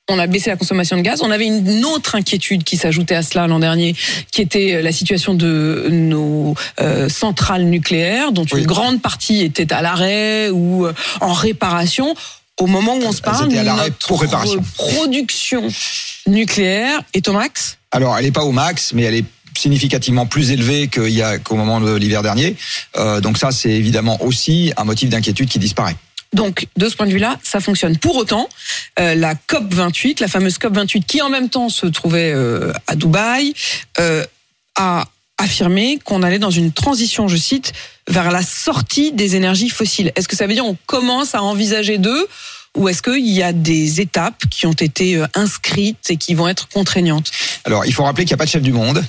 On 0.10 0.20
a 0.20 0.28
baissé 0.28 0.50
la 0.50 0.56
consommation 0.56 0.98
de 0.98 1.02
gaz. 1.02 1.22
On 1.24 1.32
avait 1.32 1.48
une 1.48 1.84
autre 1.86 2.16
inquiétude 2.16 2.64
qui 2.64 2.78
s'ajoutait 2.78 3.16
à 3.16 3.24
cela 3.24 3.48
l'an 3.48 3.60
dernier, 3.60 3.96
qui 4.32 4.42
était 4.42 4.82
la 4.82 4.92
situation 4.92 5.34
de 5.34 5.88
nos 5.90 6.56
euh, 6.80 7.10
centrales 7.10 7.66
nucléaires, 7.66 8.32
dont 8.32 8.46
Oui. 8.52 8.62
une 8.62 8.68
grande 8.68 9.02
partie 9.02 9.42
était 9.42 9.74
à 9.74 9.82
l'arrêt 9.82 10.50
ou 10.50 10.86
euh, 10.86 10.94
en 11.22 11.34
réparation. 11.34 12.16
Au 12.60 12.68
moment 12.68 12.96
où 12.96 13.04
on 13.04 13.12
se 13.12 13.22
parle, 13.22 13.52
notre 13.52 14.62
production 14.76 15.68
nucléaire 16.28 17.02
est 17.14 17.28
au 17.28 17.34
max. 17.34 17.78
Alors, 17.92 18.18
elle 18.18 18.26
n'est 18.26 18.32
pas 18.32 18.46
au 18.46 18.54
max, 18.54 18.94
mais 18.94 19.04
elle 19.04 19.16
est 19.16 19.26
significativement 19.58 20.26
plus 20.26 20.52
élevée 20.52 20.88
qu'il 20.88 21.10
y 21.10 21.22
a 21.22 21.38
qu'au 21.38 21.56
moment 21.56 21.82
de 21.82 21.94
l'hiver 21.96 22.22
dernier. 22.22 22.56
Euh, 22.98 23.20
donc 23.22 23.38
ça, 23.38 23.52
c'est 23.52 23.72
évidemment 23.72 24.22
aussi 24.22 24.72
un 24.78 24.84
motif 24.86 25.10
d'inquiétude 25.10 25.50
qui 25.50 25.60
disparaît. 25.60 25.96
Donc, 26.36 26.68
de 26.76 26.90
ce 26.90 26.98
point 26.98 27.08
de 27.08 27.12
vue-là, 27.12 27.40
ça 27.44 27.62
fonctionne. 27.62 27.98
Pour 27.98 28.18
autant, 28.18 28.50
euh, 29.00 29.16
la 29.16 29.36
COP 29.36 29.74
28, 29.74 30.20
la 30.20 30.28
fameuse 30.28 30.58
COP 30.58 30.74
28, 30.74 31.02
qui 31.08 31.22
en 31.22 31.30
même 31.30 31.50
temps 31.50 31.70
se 31.70 31.86
trouvait 31.88 32.34
euh, 32.36 32.74
à 32.88 32.96
Dubaï, 32.98 33.54
euh, 34.00 34.26
a 34.76 35.06
affirmé 35.38 35.98
qu'on 36.04 36.24
allait 36.24 36.40
dans 36.40 36.52
une 36.52 36.74
transition, 36.74 37.30
je 37.30 37.38
cite, 37.38 37.72
vers 38.10 38.32
la 38.32 38.44
sortie 38.44 39.14
des 39.14 39.38
énergies 39.38 39.70
fossiles. 39.70 40.12
Est-ce 40.18 40.28
que 40.28 40.36
ça 40.36 40.46
veut 40.46 40.54
dire 40.54 40.66
on 40.66 40.78
commence 40.86 41.36
à 41.36 41.42
envisager 41.42 41.98
d'eux 41.98 42.28
ou 42.78 42.90
est-ce 42.90 43.02
qu'il 43.02 43.28
y 43.28 43.42
a 43.42 43.54
des 43.54 44.02
étapes 44.02 44.44
qui 44.50 44.68
ont 44.68 44.74
été 44.74 45.22
inscrites 45.34 46.10
et 46.10 46.18
qui 46.18 46.34
vont 46.34 46.50
être 46.50 46.68
contraignantes? 46.68 47.32
Alors, 47.64 47.86
il 47.86 47.94
faut 47.94 48.04
rappeler 48.04 48.26
qu'il 48.26 48.34
n'y 48.34 48.38
a 48.38 48.40
pas 48.40 48.46
de 48.46 48.50
chef 48.50 48.62
du 48.62 48.74
monde. 48.74 49.02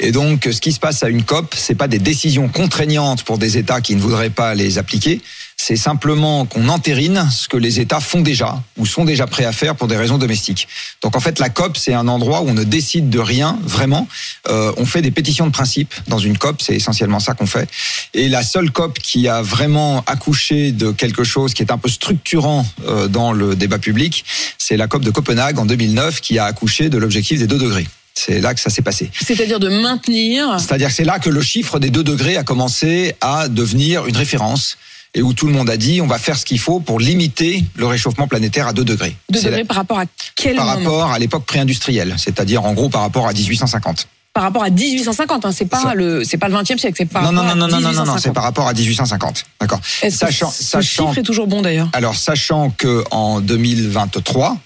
Et 0.00 0.12
donc, 0.12 0.46
ce 0.50 0.60
qui 0.60 0.72
se 0.72 0.80
passe 0.80 1.02
à 1.02 1.08
une 1.08 1.22
COP, 1.22 1.54
c'est 1.56 1.74
pas 1.74 1.88
des 1.88 1.98
décisions 1.98 2.48
contraignantes 2.48 3.22
pour 3.22 3.38
des 3.38 3.56
États 3.56 3.80
qui 3.80 3.94
ne 3.94 4.00
voudraient 4.00 4.28
pas 4.28 4.54
les 4.54 4.76
appliquer. 4.76 5.22
C'est 5.66 5.76
simplement 5.76 6.44
qu'on 6.44 6.68
entérine 6.68 7.26
ce 7.32 7.48
que 7.48 7.56
les 7.56 7.80
États 7.80 8.00
font 8.00 8.20
déjà 8.20 8.62
ou 8.76 8.84
sont 8.84 9.06
déjà 9.06 9.26
prêts 9.26 9.46
à 9.46 9.52
faire 9.52 9.74
pour 9.76 9.88
des 9.88 9.96
raisons 9.96 10.18
domestiques. 10.18 10.68
Donc, 11.02 11.16
en 11.16 11.20
fait, 11.20 11.38
la 11.38 11.48
COP, 11.48 11.78
c'est 11.78 11.94
un 11.94 12.06
endroit 12.06 12.42
où 12.42 12.50
on 12.50 12.52
ne 12.52 12.64
décide 12.64 13.08
de 13.08 13.18
rien 13.18 13.58
vraiment. 13.62 14.06
Euh, 14.46 14.74
on 14.76 14.84
fait 14.84 15.00
des 15.00 15.10
pétitions 15.10 15.46
de 15.46 15.52
principe 15.52 15.94
dans 16.06 16.18
une 16.18 16.36
COP, 16.36 16.60
c'est 16.60 16.74
essentiellement 16.74 17.18
ça 17.18 17.32
qu'on 17.32 17.46
fait. 17.46 17.66
Et 18.12 18.28
la 18.28 18.42
seule 18.42 18.72
COP 18.72 18.98
qui 18.98 19.26
a 19.26 19.40
vraiment 19.40 20.04
accouché 20.06 20.70
de 20.70 20.92
quelque 20.92 21.24
chose 21.24 21.54
qui 21.54 21.62
est 21.62 21.72
un 21.72 21.78
peu 21.78 21.88
structurant 21.88 22.66
euh, 22.86 23.08
dans 23.08 23.32
le 23.32 23.56
débat 23.56 23.78
public, 23.78 24.26
c'est 24.58 24.76
la 24.76 24.86
COP 24.86 25.02
de 25.02 25.10
Copenhague 25.10 25.58
en 25.58 25.64
2009 25.64 26.20
qui 26.20 26.38
a 26.38 26.44
accouché 26.44 26.90
de 26.90 26.98
l'objectif 26.98 27.38
des 27.38 27.46
2 27.46 27.56
degrés. 27.56 27.88
C'est 28.12 28.42
là 28.42 28.52
que 28.52 28.60
ça 28.60 28.68
s'est 28.68 28.82
passé. 28.82 29.10
C'est-à-dire 29.18 29.60
de 29.60 29.70
maintenir 29.70 30.60
C'est-à-dire 30.60 30.88
que 30.88 30.94
c'est 30.94 31.04
là 31.04 31.18
que 31.18 31.30
le 31.30 31.40
chiffre 31.40 31.78
des 31.78 31.88
2 31.88 32.04
degrés 32.04 32.36
a 32.36 32.44
commencé 32.44 33.14
à 33.22 33.48
devenir 33.48 34.04
une 34.04 34.16
référence 34.18 34.76
et 35.14 35.22
où 35.22 35.32
tout 35.32 35.46
le 35.46 35.52
monde 35.52 35.70
a 35.70 35.76
dit 35.76 36.00
on 36.00 36.06
va 36.06 36.18
faire 36.18 36.36
ce 36.38 36.44
qu'il 36.44 36.58
faut 36.58 36.80
pour 36.80 36.98
limiter 37.00 37.64
le 37.76 37.86
réchauffement 37.86 38.26
planétaire 38.28 38.66
à 38.66 38.72
2 38.72 38.84
degrés. 38.84 39.16
2 39.30 39.38
C'est 39.38 39.44
degrés 39.46 39.60
la- 39.62 39.64
par 39.66 39.76
rapport 39.78 39.98
à 39.98 40.04
quel 40.36 40.56
par 40.56 40.66
moment 40.78 40.98
rapport 40.98 41.12
à 41.12 41.18
l'époque 41.18 41.44
pré-industrielle, 41.46 42.14
c'est-à-dire 42.18 42.64
en 42.64 42.72
gros 42.74 42.88
par 42.88 43.02
rapport 43.02 43.26
à 43.28 43.32
1850. 43.32 44.08
Par 44.32 44.42
rapport 44.42 44.64
à 44.64 44.70
1850, 44.70 45.44
hein, 45.46 45.52
c'est 45.52 45.64
pas 45.66 45.94
le, 45.94 46.24
c'est 46.24 46.38
pas 46.38 46.48
le 46.48 46.54
20e 46.56 46.76
siècle, 46.76 46.94
c'est 46.98 47.04
par 47.06 47.22
non, 47.22 47.30
non, 47.30 47.42
rapport 47.42 47.56
non, 47.56 47.64
à 47.66 47.68
non, 47.68 47.76
non, 47.76 47.80
non, 47.82 47.82
non, 47.82 47.88
1850. 47.90 48.20
c'est 48.22 48.32
par 48.32 48.42
rapport 48.42 48.66
à 48.66 48.72
1850. 48.74 49.44
D'accord. 49.60 49.80
Est-ce 50.02 50.14
que 50.18 50.26
Sachant, 50.26 50.50
ce 50.50 50.64
sachant, 50.64 51.06
chiffre 51.06 51.18
est 51.20 51.22
toujours 51.22 51.46
bon 51.46 51.62
d'ailleurs? 51.62 51.88
Alors 51.92 52.16
sachant 52.16 52.70
que 52.70 53.04
en 53.12 53.40
2023, 53.40 54.56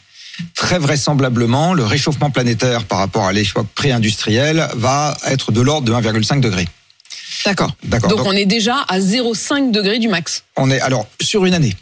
très 0.55 0.79
vraisemblablement, 0.79 1.75
le 1.75 1.85
réchauffement 1.85 2.31
planétaire 2.31 2.85
par 2.85 2.97
rapport 2.99 3.27
à 3.27 3.33
l'époque 3.35 3.67
pré-industrielle 3.75 4.69
va 4.75 5.15
être 5.27 5.53
de 5.53 5.61
l'ordre 5.61 5.87
de 5.87 5.93
1,5 5.93 6.41
degré. 6.41 6.67
D'accord. 7.45 7.73
D'accord. 7.85 8.11
Donc, 8.11 8.19
Donc, 8.19 8.27
on 8.29 8.33
est 8.33 8.47
déjà 8.47 8.77
à 8.89 8.99
0,5 9.01 9.71
degré 9.71 9.99
du 9.99 10.09
max. 10.09 10.45
on 10.57 10.71
est 10.71 10.81
alors 10.81 11.07
sur 11.21 11.45
une 11.45 11.55
année. 11.55 11.75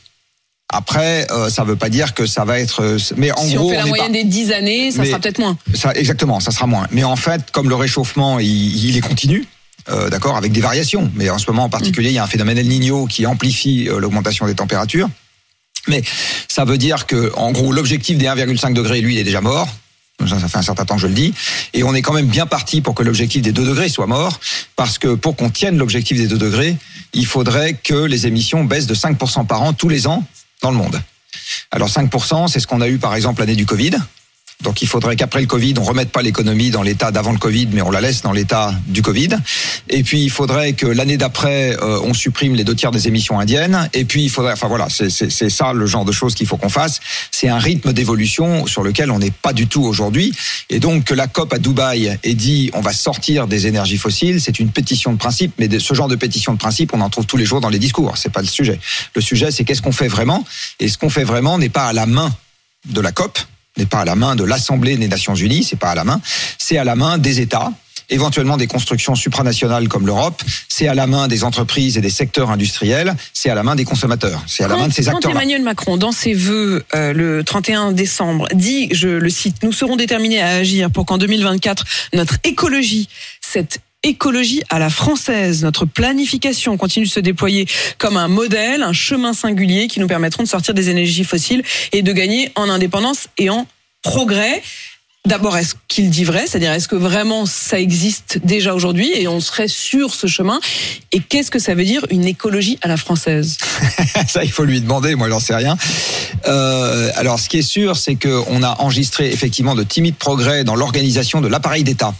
Après, 0.72 1.26
euh, 1.30 1.48
ça 1.48 1.62
veut 1.62 1.76
pas 1.76 1.88
dire 1.88 2.12
que 2.12 2.26
ça 2.26 2.44
va 2.44 2.58
être. 2.58 2.82
euh, 2.82 2.98
Mais 3.16 3.30
en 3.30 3.36
si 3.46 3.54
gros, 3.54 3.66
on 3.66 3.70
fait 3.70 3.76
la 3.76 3.86
moyenne 3.86 4.06
pas- 4.08 4.12
des 4.12 4.24
10 4.24 4.52
années, 4.52 4.90
ça 4.90 5.02
Mais- 5.02 5.08
sera 5.08 5.20
peut-être 5.20 5.38
moins. 5.38 5.56
Ça, 5.74 5.92
exactement, 5.94 6.40
ça 6.40 6.50
sera 6.50 6.66
moins. 6.66 6.86
Mais 6.90 7.04
en 7.04 7.14
fait, 7.16 7.50
comme 7.52 7.68
le 7.68 7.76
réchauffement, 7.76 8.40
il, 8.40 8.84
il 8.84 8.96
est 8.96 9.00
continu, 9.00 9.46
euh, 9.88 10.10
d'accord, 10.10 10.36
avec 10.36 10.50
des 10.50 10.60
variations. 10.60 11.08
Mais 11.14 11.30
en 11.30 11.38
ce 11.38 11.46
moment, 11.48 11.64
en 11.64 11.68
particulier, 11.68 12.10
il 12.10 12.14
y 12.14 12.18
a 12.18 12.24
un 12.24 12.28
phénomène 12.28 12.58
El 12.58 12.66
Niño 12.66 13.06
qui 13.06 13.26
amplifie 13.26 13.88
euh, 13.88 14.00
l'augmentation 14.00 14.46
des 14.46 14.54
températures. 14.56 15.08
Mais 15.88 16.02
ça 16.48 16.64
veut 16.64 16.78
dire 16.78 17.06
que, 17.06 17.32
en 17.36 17.52
gros, 17.52 17.70
l'objectif 17.70 18.18
des 18.18 18.26
1,5 18.26 18.72
degrés, 18.74 19.00
lui, 19.00 19.14
il 19.14 19.18
est 19.20 19.24
déjà 19.24 19.40
mort. 19.40 19.68
Ça, 20.26 20.48
fait 20.48 20.58
un 20.58 20.62
certain 20.62 20.84
temps 20.84 20.96
que 20.96 21.02
je 21.02 21.06
le 21.06 21.14
dis. 21.14 21.34
Et 21.74 21.82
on 21.84 21.94
est 21.94 22.02
quand 22.02 22.14
même 22.14 22.26
bien 22.26 22.46
parti 22.46 22.80
pour 22.80 22.94
que 22.94 23.02
l'objectif 23.02 23.42
des 23.42 23.52
2 23.52 23.64
degrés 23.64 23.88
soit 23.88 24.06
mort. 24.06 24.40
Parce 24.74 24.98
que 24.98 25.14
pour 25.14 25.36
qu'on 25.36 25.50
tienne 25.50 25.76
l'objectif 25.76 26.16
des 26.16 26.26
2 26.26 26.38
degrés, 26.38 26.76
il 27.12 27.26
faudrait 27.26 27.74
que 27.74 27.94
les 27.94 28.26
émissions 28.26 28.64
baissent 28.64 28.86
de 28.86 28.94
5% 28.94 29.46
par 29.46 29.62
an 29.62 29.72
tous 29.72 29.88
les 29.88 30.06
ans 30.06 30.24
dans 30.62 30.70
le 30.70 30.76
monde. 30.76 31.00
Alors 31.70 31.88
5%, 31.88 32.48
c'est 32.48 32.60
ce 32.60 32.66
qu'on 32.66 32.80
a 32.80 32.88
eu 32.88 32.98
par 32.98 33.14
exemple 33.14 33.40
l'année 33.40 33.56
du 33.56 33.66
Covid. 33.66 33.92
Donc 34.62 34.80
il 34.82 34.88
faudrait 34.88 35.16
qu'après 35.16 35.40
le 35.40 35.46
Covid, 35.46 35.74
on 35.78 35.84
remette 35.84 36.10
pas 36.10 36.22
l'économie 36.22 36.70
dans 36.70 36.82
l'état 36.82 37.10
d'avant 37.10 37.32
le 37.32 37.38
Covid, 37.38 37.68
mais 37.72 37.82
on 37.82 37.90
la 37.90 38.00
laisse 38.00 38.22
dans 38.22 38.32
l'état 38.32 38.74
du 38.86 39.02
Covid. 39.02 39.28
Et 39.88 40.02
puis 40.02 40.22
il 40.22 40.30
faudrait 40.30 40.72
que 40.72 40.86
l'année 40.86 41.18
d'après, 41.18 41.76
euh, 41.82 42.00
on 42.02 42.14
supprime 42.14 42.54
les 42.54 42.64
deux 42.64 42.74
tiers 42.74 42.90
des 42.90 43.06
émissions 43.06 43.38
indiennes. 43.38 43.88
Et 43.92 44.04
puis 44.04 44.24
il 44.24 44.30
faudrait, 44.30 44.52
enfin 44.52 44.68
voilà, 44.68 44.88
c'est 44.88 45.50
ça 45.50 45.72
le 45.72 45.86
genre 45.86 46.04
de 46.04 46.12
choses 46.12 46.34
qu'il 46.34 46.46
faut 46.46 46.56
qu'on 46.56 46.70
fasse. 46.70 47.00
C'est 47.30 47.48
un 47.48 47.58
rythme 47.58 47.92
d'évolution 47.92 48.66
sur 48.66 48.82
lequel 48.82 49.10
on 49.10 49.18
n'est 49.18 49.30
pas 49.30 49.52
du 49.52 49.66
tout 49.66 49.84
aujourd'hui. 49.84 50.32
Et 50.70 50.80
donc 50.80 51.04
que 51.04 51.14
la 51.14 51.26
COP 51.26 51.52
à 51.52 51.58
Dubaï 51.58 52.18
ait 52.22 52.34
dit 52.34 52.70
on 52.72 52.80
va 52.80 52.92
sortir 52.92 53.46
des 53.46 53.66
énergies 53.66 53.98
fossiles, 53.98 54.40
c'est 54.40 54.58
une 54.58 54.70
pétition 54.70 55.12
de 55.12 55.18
principe. 55.18 55.52
Mais 55.58 55.68
de, 55.68 55.78
ce 55.78 55.92
genre 55.92 56.08
de 56.08 56.16
pétition 56.16 56.54
de 56.54 56.58
principe, 56.58 56.94
on 56.94 57.02
en 57.02 57.10
trouve 57.10 57.26
tous 57.26 57.36
les 57.36 57.44
jours 57.44 57.60
dans 57.60 57.68
les 57.68 57.78
discours. 57.78 58.16
C'est 58.16 58.32
pas 58.32 58.40
le 58.40 58.46
sujet. 58.46 58.80
Le 59.14 59.20
sujet, 59.20 59.50
c'est 59.50 59.64
qu'est-ce 59.64 59.82
qu'on 59.82 59.92
fait 59.92 60.08
vraiment? 60.08 60.44
Et 60.80 60.88
ce 60.88 60.96
qu'on 60.96 61.10
fait 61.10 61.24
vraiment 61.24 61.58
n'est 61.58 61.68
pas 61.68 61.84
à 61.84 61.92
la 61.92 62.06
main 62.06 62.32
de 62.86 63.00
la 63.00 63.12
COP, 63.12 63.38
n'est 63.76 63.86
pas 63.86 64.00
à 64.00 64.04
la 64.04 64.14
main 64.14 64.36
de 64.36 64.44
l'Assemblée 64.44 64.96
des 64.96 65.08
Nations 65.08 65.34
Unies, 65.34 65.64
c'est 65.64 65.78
pas 65.78 65.90
à 65.90 65.94
la 65.94 66.04
main, 66.04 66.20
c'est 66.58 66.78
à 66.78 66.84
la 66.84 66.96
main 66.96 67.18
des 67.18 67.40
États 67.40 67.72
éventuellement 68.08 68.56
des 68.56 68.66
constructions 68.66 69.14
supranationales 69.14 69.88
comme 69.88 70.06
l'Europe, 70.06 70.42
c'est 70.68 70.88
à 70.88 70.94
la 70.94 71.06
main 71.06 71.28
des 71.28 71.44
entreprises 71.44 71.98
et 71.98 72.00
des 72.00 72.10
secteurs 72.10 72.50
industriels, 72.50 73.14
c'est 73.32 73.50
à 73.50 73.54
la 73.54 73.62
main 73.62 73.74
des 73.74 73.84
consommateurs, 73.84 74.42
c'est 74.46 74.64
à 74.64 74.68
la 74.68 74.76
main 74.76 74.88
de 74.88 74.92
ces 74.92 75.08
acteurs. 75.08 75.22
Quand 75.22 75.30
Emmanuel 75.30 75.62
Macron, 75.62 75.96
dans 75.96 76.12
ses 76.12 76.34
vœux 76.34 76.84
euh, 76.94 77.12
le 77.12 77.42
31 77.42 77.92
décembre, 77.92 78.48
dit, 78.52 78.88
je 78.92 79.08
le 79.08 79.30
cite, 79.30 79.62
nous 79.62 79.72
serons 79.72 79.96
déterminés 79.96 80.40
à 80.40 80.48
agir 80.48 80.90
pour 80.90 81.06
qu'en 81.06 81.18
2024, 81.18 81.84
notre 82.14 82.36
écologie, 82.44 83.08
cette 83.40 83.80
écologie 84.06 84.62
à 84.70 84.78
la 84.78 84.88
française. 84.88 85.62
Notre 85.62 85.84
planification 85.84 86.76
continue 86.76 87.06
de 87.06 87.10
se 87.10 87.20
déployer 87.20 87.66
comme 87.98 88.16
un 88.16 88.28
modèle, 88.28 88.82
un 88.82 88.92
chemin 88.92 89.32
singulier 89.32 89.88
qui 89.88 90.00
nous 90.00 90.06
permettront 90.06 90.44
de 90.44 90.48
sortir 90.48 90.74
des 90.74 90.90
énergies 90.90 91.24
fossiles 91.24 91.62
et 91.92 92.02
de 92.02 92.12
gagner 92.12 92.52
en 92.54 92.68
indépendance 92.68 93.28
et 93.36 93.50
en 93.50 93.66
progrès. 94.02 94.62
D'abord, 95.26 95.56
est-ce 95.56 95.74
qu'il 95.88 96.08
dit 96.08 96.22
vrai? 96.22 96.44
C'est-à-dire, 96.46 96.70
est-ce 96.70 96.86
que 96.86 96.94
vraiment 96.94 97.46
ça 97.46 97.80
existe 97.80 98.38
déjà 98.44 98.74
aujourd'hui 98.74 99.10
et 99.12 99.26
on 99.26 99.40
serait 99.40 99.66
sur 99.66 100.14
ce 100.14 100.28
chemin? 100.28 100.60
Et 101.10 101.18
qu'est-ce 101.18 101.50
que 101.50 101.58
ça 101.58 101.74
veut 101.74 101.84
dire 101.84 102.06
une 102.10 102.26
écologie 102.26 102.78
à 102.80 102.86
la 102.86 102.96
française? 102.96 103.58
Ça, 104.28 104.44
il 104.44 104.52
faut 104.52 104.64
lui 104.64 104.80
demander. 104.80 105.16
Moi, 105.16 105.28
j'en 105.28 105.40
sais 105.40 105.54
rien. 105.56 105.76
Euh, 106.46 107.10
alors, 107.16 107.40
ce 107.40 107.48
qui 107.48 107.58
est 107.58 107.62
sûr, 107.62 107.96
c'est 107.96 108.14
qu'on 108.14 108.62
a 108.62 108.80
enregistré 108.80 109.32
effectivement 109.32 109.74
de 109.74 109.82
timides 109.82 110.14
progrès 110.14 110.62
dans 110.62 110.76
l'organisation 110.76 111.40
de 111.40 111.48
l'appareil 111.48 111.82
d'État 111.82 112.14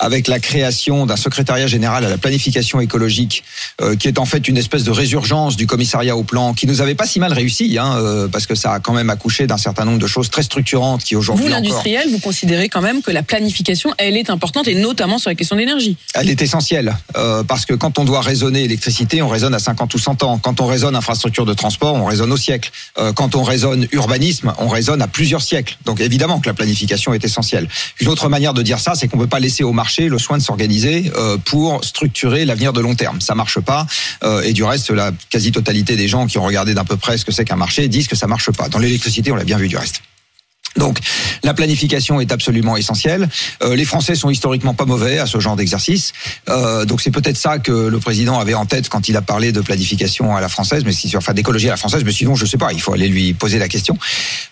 avec 0.00 0.28
la 0.28 0.40
création 0.40 1.06
d'un 1.06 1.16
secrétariat 1.16 1.66
général 1.66 2.04
à 2.04 2.08
la 2.08 2.18
planification 2.18 2.80
écologique, 2.80 3.44
euh, 3.82 3.94
qui 3.94 4.08
est 4.08 4.18
en 4.18 4.24
fait 4.24 4.48
une 4.48 4.56
espèce 4.56 4.82
de 4.82 4.90
résurgence 4.90 5.56
du 5.56 5.66
commissariat 5.66 6.16
au 6.16 6.24
plan, 6.24 6.54
qui 6.54 6.66
nous 6.66 6.80
avait 6.80 6.94
pas 6.94 7.06
si 7.06 7.20
mal 7.20 7.32
réussi, 7.32 7.76
hein, 7.78 7.96
euh, 7.98 8.26
parce 8.26 8.46
que 8.46 8.54
ça 8.54 8.72
a 8.72 8.80
quand 8.80 8.94
même 8.94 9.10
accouché 9.10 9.46
d'un 9.46 9.58
certain 9.58 9.84
nombre 9.84 9.98
de 9.98 10.06
choses 10.06 10.30
très 10.30 10.42
structurantes 10.42 11.04
qui 11.04 11.16
aujourd'hui. 11.16 11.44
Vous, 11.44 11.50
l'industriel, 11.50 12.08
vous 12.10 12.18
considérez 12.18 12.70
quand 12.70 12.80
même 12.80 13.02
que 13.02 13.10
la 13.10 13.22
planification, 13.22 13.92
elle 13.98 14.16
est 14.16 14.30
importante, 14.30 14.68
et 14.68 14.74
notamment 14.74 15.18
sur 15.18 15.28
la 15.28 15.34
question 15.34 15.56
d'énergie. 15.56 15.98
Elle 16.14 16.30
est 16.30 16.40
essentielle, 16.40 16.96
euh, 17.16 17.44
parce 17.44 17.66
que 17.66 17.74
quand 17.74 17.98
on 17.98 18.04
doit 18.04 18.22
raisonner 18.22 18.64
électricité, 18.64 19.20
on 19.20 19.28
raisonne 19.28 19.54
à 19.54 19.58
50 19.58 19.94
ou 19.94 19.98
100 19.98 20.22
ans. 20.22 20.38
Quand 20.38 20.62
on 20.62 20.66
raisonne 20.66 20.96
infrastructure 20.96 21.44
de 21.44 21.52
transport, 21.52 21.94
on 21.94 22.06
raisonne 22.06 22.32
au 22.32 22.38
siècle. 22.38 22.70
Quand 23.14 23.34
on 23.34 23.42
raisonne 23.42 23.86
urbanisme, 23.92 24.52
on 24.58 24.68
raisonne 24.68 25.02
à 25.02 25.08
plusieurs 25.08 25.42
siècles. 25.42 25.76
Donc 25.84 26.00
évidemment 26.00 26.40
que 26.40 26.48
la 26.48 26.54
planification 26.54 27.12
est 27.12 27.24
essentielle. 27.24 27.68
Une 28.00 28.08
autre 28.08 28.28
manière 28.28 28.54
de 28.54 28.62
dire 28.62 28.78
ça, 28.78 28.94
c'est 28.94 29.08
qu'on 29.08 29.16
ne 29.18 29.22
peut 29.22 29.28
pas 29.28 29.40
laisser 29.40 29.62
au 29.62 29.72
marché 29.72 29.89
le 29.98 30.18
soin 30.18 30.38
de 30.38 30.42
s'organiser 30.42 31.10
euh, 31.16 31.36
pour 31.38 31.84
structurer 31.84 32.44
l'avenir 32.44 32.72
de 32.72 32.80
long 32.80 32.94
terme. 32.94 33.20
Ça 33.20 33.34
marche 33.34 33.60
pas. 33.60 33.86
Euh, 34.22 34.42
et 34.42 34.52
du 34.52 34.64
reste, 34.64 34.90
la 34.90 35.12
quasi-totalité 35.30 35.96
des 35.96 36.08
gens 36.08 36.26
qui 36.26 36.38
ont 36.38 36.44
regardé 36.44 36.74
d'un 36.74 36.84
peu 36.84 36.96
près 36.96 37.18
ce 37.18 37.24
que 37.24 37.32
c'est 37.32 37.44
qu'un 37.44 37.56
marché 37.56 37.88
disent 37.88 38.08
que 38.08 38.16
ça 38.16 38.26
marche 38.26 38.50
pas. 38.52 38.68
Dans 38.68 38.78
l'électricité, 38.78 39.32
on 39.32 39.36
l'a 39.36 39.44
bien 39.44 39.58
vu 39.58 39.68
du 39.68 39.76
reste. 39.76 40.02
Donc 40.76 40.98
la 41.42 41.52
planification 41.54 42.20
est 42.20 42.32
absolument 42.32 42.76
essentielle. 42.76 43.28
Euh, 43.62 43.74
les 43.74 43.84
Français 43.84 44.14
sont 44.14 44.30
historiquement 44.30 44.74
pas 44.74 44.84
mauvais 44.84 45.18
à 45.18 45.26
ce 45.26 45.40
genre 45.40 45.56
d'exercice. 45.56 46.12
Euh, 46.48 46.84
donc 46.84 47.00
c'est 47.00 47.10
peut-être 47.10 47.36
ça 47.36 47.58
que 47.58 47.72
le 47.72 47.98
président 47.98 48.38
avait 48.38 48.54
en 48.54 48.66
tête 48.66 48.88
quand 48.88 49.08
il 49.08 49.16
a 49.16 49.22
parlé 49.22 49.52
de 49.52 49.60
planification 49.60 50.36
à 50.36 50.40
la 50.40 50.48
française, 50.48 50.84
mais 50.84 50.92
si, 50.92 51.14
enfin 51.16 51.32
d'écologie 51.32 51.68
à 51.68 51.72
la 51.72 51.76
française. 51.76 52.02
Mais 52.04 52.12
sinon, 52.12 52.34
je 52.34 52.46
sais 52.46 52.58
pas. 52.58 52.72
Il 52.72 52.80
faut 52.80 52.92
aller 52.92 53.08
lui 53.08 53.32
poser 53.34 53.58
la 53.58 53.68
question. 53.68 53.98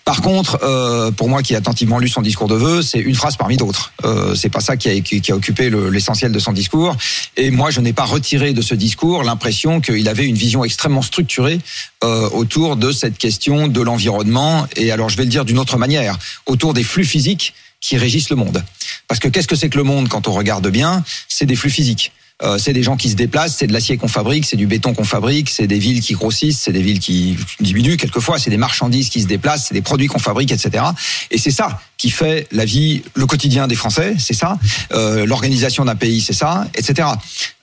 Par 0.03 0.21
contre, 0.21 0.59
euh, 0.63 1.11
pour 1.11 1.29
moi 1.29 1.41
qui 1.41 1.53
ai 1.53 1.55
attentivement 1.55 1.99
lu 1.99 2.09
son 2.09 2.21
discours 2.21 2.47
de 2.47 2.55
vœux, 2.55 2.81
c'est 2.81 2.99
une 2.99 3.15
phrase 3.15 3.37
parmi 3.37 3.55
d'autres. 3.55 3.93
Euh, 4.03 4.35
c'est 4.35 4.49
pas 4.49 4.59
ça 4.61 4.75
qui 4.75 4.89
a, 4.89 4.99
qui 4.99 5.31
a 5.31 5.35
occupé 5.35 5.69
l'essentiel 5.69 6.31
de 6.31 6.39
son 6.39 6.51
discours. 6.51 6.97
Et 7.37 7.49
moi, 7.51 7.71
je 7.71 7.79
n'ai 7.79 7.93
pas 7.93 8.05
retiré 8.05 8.53
de 8.53 8.61
ce 8.61 8.75
discours 8.75 9.23
l'impression 9.23 9.79
qu'il 9.79 10.07
avait 10.09 10.25
une 10.25 10.35
vision 10.35 10.63
extrêmement 10.63 11.01
structurée 11.01 11.59
euh, 12.03 12.29
autour 12.29 12.77
de 12.77 12.91
cette 12.91 13.17
question 13.17 13.67
de 13.67 13.81
l'environnement. 13.81 14.67
Et 14.75 14.91
alors, 14.91 15.09
je 15.09 15.17
vais 15.17 15.23
le 15.23 15.29
dire 15.29 15.45
d'une 15.45 15.59
autre 15.59 15.77
manière, 15.77 16.17
autour 16.45 16.73
des 16.73 16.83
flux 16.83 17.05
physiques 17.05 17.53
qui 17.81 17.97
régissent 17.97 18.29
le 18.29 18.35
monde. 18.35 18.63
Parce 19.07 19.19
que 19.19 19.27
qu'est-ce 19.27 19.47
que 19.47 19.55
c'est 19.55 19.69
que 19.69 19.77
le 19.77 19.83
monde 19.83 20.07
quand 20.07 20.27
on 20.27 20.33
regarde 20.33 20.67
bien? 20.69 21.03
C'est 21.27 21.45
des 21.45 21.55
flux 21.55 21.69
physiques. 21.69 22.11
Euh, 22.41 22.57
c'est 22.57 22.71
des 22.71 22.83
gens 22.83 22.95
qui 22.95 23.09
se 23.09 23.15
déplacent, 23.15 23.57
c'est 23.57 23.67
de 23.67 23.73
l'acier 23.73 23.97
qu'on 23.97 24.07
fabrique, 24.07 24.45
c'est 24.45 24.55
du 24.55 24.65
béton 24.65 24.93
qu'on 24.93 25.03
fabrique, 25.03 25.49
c'est 25.49 25.67
des 25.67 25.77
villes 25.77 25.99
qui 25.99 26.13
grossissent, 26.13 26.61
c'est 26.61 26.71
des 26.71 26.81
villes 26.81 26.99
qui 26.99 27.37
diminuent 27.59 27.97
quelquefois, 27.97 28.39
c'est 28.39 28.49
des 28.49 28.55
marchandises 28.55 29.09
qui 29.09 29.21
se 29.21 29.27
déplacent, 29.27 29.65
c'est 29.67 29.73
des 29.73 29.81
produits 29.81 30.07
qu'on 30.07 30.19
fabrique, 30.19 30.53
etc. 30.53 30.85
Et 31.31 31.37
c'est 31.37 31.51
ça 31.51 31.81
qui 31.97 32.09
fait 32.09 32.47
la 32.53 32.63
vie, 32.63 33.03
le 33.13 33.25
quotidien 33.25 33.67
des 33.67 33.75
Français, 33.75 34.15
c'est 34.17 34.33
ça. 34.33 34.57
Euh, 34.93 35.25
L'organisation 35.25 35.83
d'un 35.83 35.97
pays, 35.97 36.21
c'est 36.21 36.31
ça, 36.31 36.65
etc. 36.75 37.09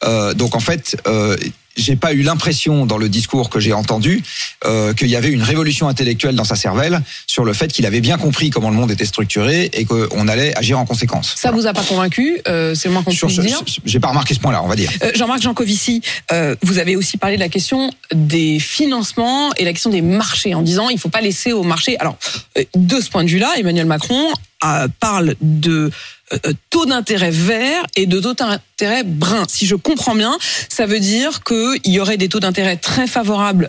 Euh, 0.05 0.35
donc 0.35 0.55
en 0.55 0.61
fait, 0.61 1.01
euh, 1.07 1.39
j'ai 1.77 1.97
pas 1.97 2.13
eu 2.13 2.23
l'impression 2.23 2.87
dans 2.87 2.99
le 2.99 3.09
discours 3.09 3.51
que 3.51 3.61
j'ai 3.61 3.73
entendu 3.73 4.23
euh, 4.65 4.95
qu'il 4.95 5.09
y 5.09 5.17
avait 5.17 5.31
une 5.31 5.43
révolution 5.43 5.89
intellectuelle 5.89 6.35
dans 6.35 6.45
sa 6.45 6.57
cervelle 6.57 7.03
sur 7.27 7.45
le 7.45 7.53
fait 7.53 7.69
qu'il 7.69 7.87
avait 7.87 8.01
bien 8.01 8.19
compris 8.19 8.51
comment 8.51 8.71
le 8.71 8.77
monde 8.77 8.91
était 8.91 9.05
structuré 9.05 9.71
et 9.73 9.85
qu'on 9.85 10.29
allait 10.29 10.57
agir 10.57 10.79
en 10.79 10.87
conséquence. 10.87 11.35
Ça 11.37 11.51
vous 11.51 11.67
a 11.67 11.73
pas 11.73 11.83
convaincu 11.83 12.41
euh, 12.49 12.75
C'est 12.75 12.89
le 12.89 12.95
moins 12.95 13.03
qu'on 13.03 13.15
puisse 13.15 13.41
dire. 13.41 13.63
J'ai 13.85 14.01
pas 14.01 14.09
remarqué 14.09 14.35
ce 14.35 14.41
point-là, 14.41 14.63
on 14.63 14.69
va 14.69 14.77
dire. 14.77 14.91
Euh, 15.03 15.13
Jean-Marc 15.15 15.43
Jancovici, 15.43 16.01
euh, 16.33 16.57
vous 16.63 16.79
avez 16.79 16.97
aussi 16.97 17.19
parlé 17.19 17.37
de 17.37 17.41
la 17.41 17.49
question 17.49 17.91
des 18.13 18.59
financements 18.59 19.53
et 19.55 19.65
la 19.65 19.73
question 19.73 19.91
des 19.91 20.03
marchés 20.03 20.55
en 20.55 20.63
disant 20.63 20.89
il 20.89 20.99
faut 20.99 21.09
pas 21.09 21.21
laisser 21.21 21.53
au 21.53 21.63
marché. 21.63 21.99
Alors 21.99 22.17
de 22.75 23.01
ce 23.01 23.11
point 23.11 23.25
de 23.25 23.29
vue-là, 23.29 23.53
Emmanuel 23.59 23.87
Macron 23.87 24.33
parle 25.01 25.35
de 25.41 25.91
euh, 26.33 26.39
taux 26.71 26.87
d'intérêt 26.87 27.31
vert 27.31 27.87
et 27.95 28.07
de 28.07 28.19
taux 28.21 28.35
d'intérêt 28.35 29.05
brun. 29.05 29.45
Si 29.49 29.67
je 29.67 29.75
comprends 29.75 30.15
bien, 30.15 30.37
ça 30.69 30.87
veut 30.87 31.01
dire 31.01 31.43
qu'il 31.45 31.93
y 31.93 32.01
aurait 32.01 32.17
des 32.17 32.29
taux 32.29 32.41
d'intérêt 32.41 32.77
très 32.77 33.07
favorables 33.07 33.69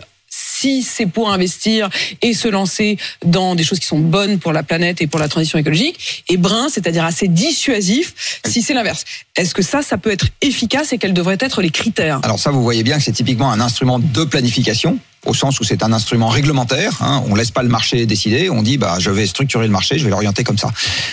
si 0.58 0.82
c'est 0.82 1.06
pour 1.06 1.30
investir 1.30 1.88
et 2.20 2.34
se 2.34 2.48
lancer 2.48 2.98
dans 3.24 3.54
des 3.54 3.64
choses 3.64 3.78
qui 3.78 3.86
sont 3.86 3.98
bonnes 3.98 4.38
pour 4.38 4.52
la 4.52 4.62
planète 4.62 5.00
et 5.00 5.06
pour 5.06 5.20
la 5.20 5.28
transition 5.28 5.58
écologique, 5.58 6.24
et 6.28 6.36
brun, 6.36 6.68
c'est-à-dire 6.68 7.04
assez 7.04 7.28
dissuasif, 7.28 8.40
si 8.44 8.62
c'est 8.62 8.74
l'inverse. 8.74 9.04
Est-ce 9.36 9.54
que 9.54 9.62
ça, 9.62 9.82
ça 9.82 9.98
peut 9.98 10.10
être 10.10 10.26
efficace 10.40 10.92
et 10.92 10.98
quels 10.98 11.14
devraient 11.14 11.38
être 11.40 11.62
les 11.62 11.70
critères? 11.70 12.20
Alors 12.24 12.38
ça, 12.38 12.50
vous 12.50 12.62
voyez 12.62 12.82
bien 12.82 12.98
que 12.98 13.04
c'est 13.04 13.12
typiquement 13.12 13.50
un 13.50 13.60
instrument 13.60 13.98
de 13.98 14.24
planification 14.24 14.98
au 15.28 15.34
sens 15.34 15.60
où 15.60 15.64
c'est 15.64 15.82
un 15.82 15.92
instrument 15.92 16.28
réglementaire. 16.28 16.92
Hein, 17.00 17.22
on 17.28 17.34
laisse 17.34 17.50
pas 17.50 17.62
le 17.62 17.68
marché 17.68 18.06
décider. 18.06 18.50
On 18.50 18.62
dit 18.62 18.78
bah 18.78 18.96
je 18.98 19.10
vais 19.10 19.26
structurer 19.26 19.66
le 19.66 19.72
marché, 19.72 19.98
je 19.98 20.04
vais 20.04 20.10
l'orienter 20.10 20.42
comme 20.42 20.58
ça. 20.58 20.70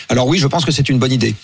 Alors 0.09 0.27
oui, 0.27 0.39
je 0.39 0.47
pense 0.47 0.65
que 0.65 0.71
c'est 0.71 0.89
une 0.89 0.99
bonne 0.99 1.11
idée 1.11 1.35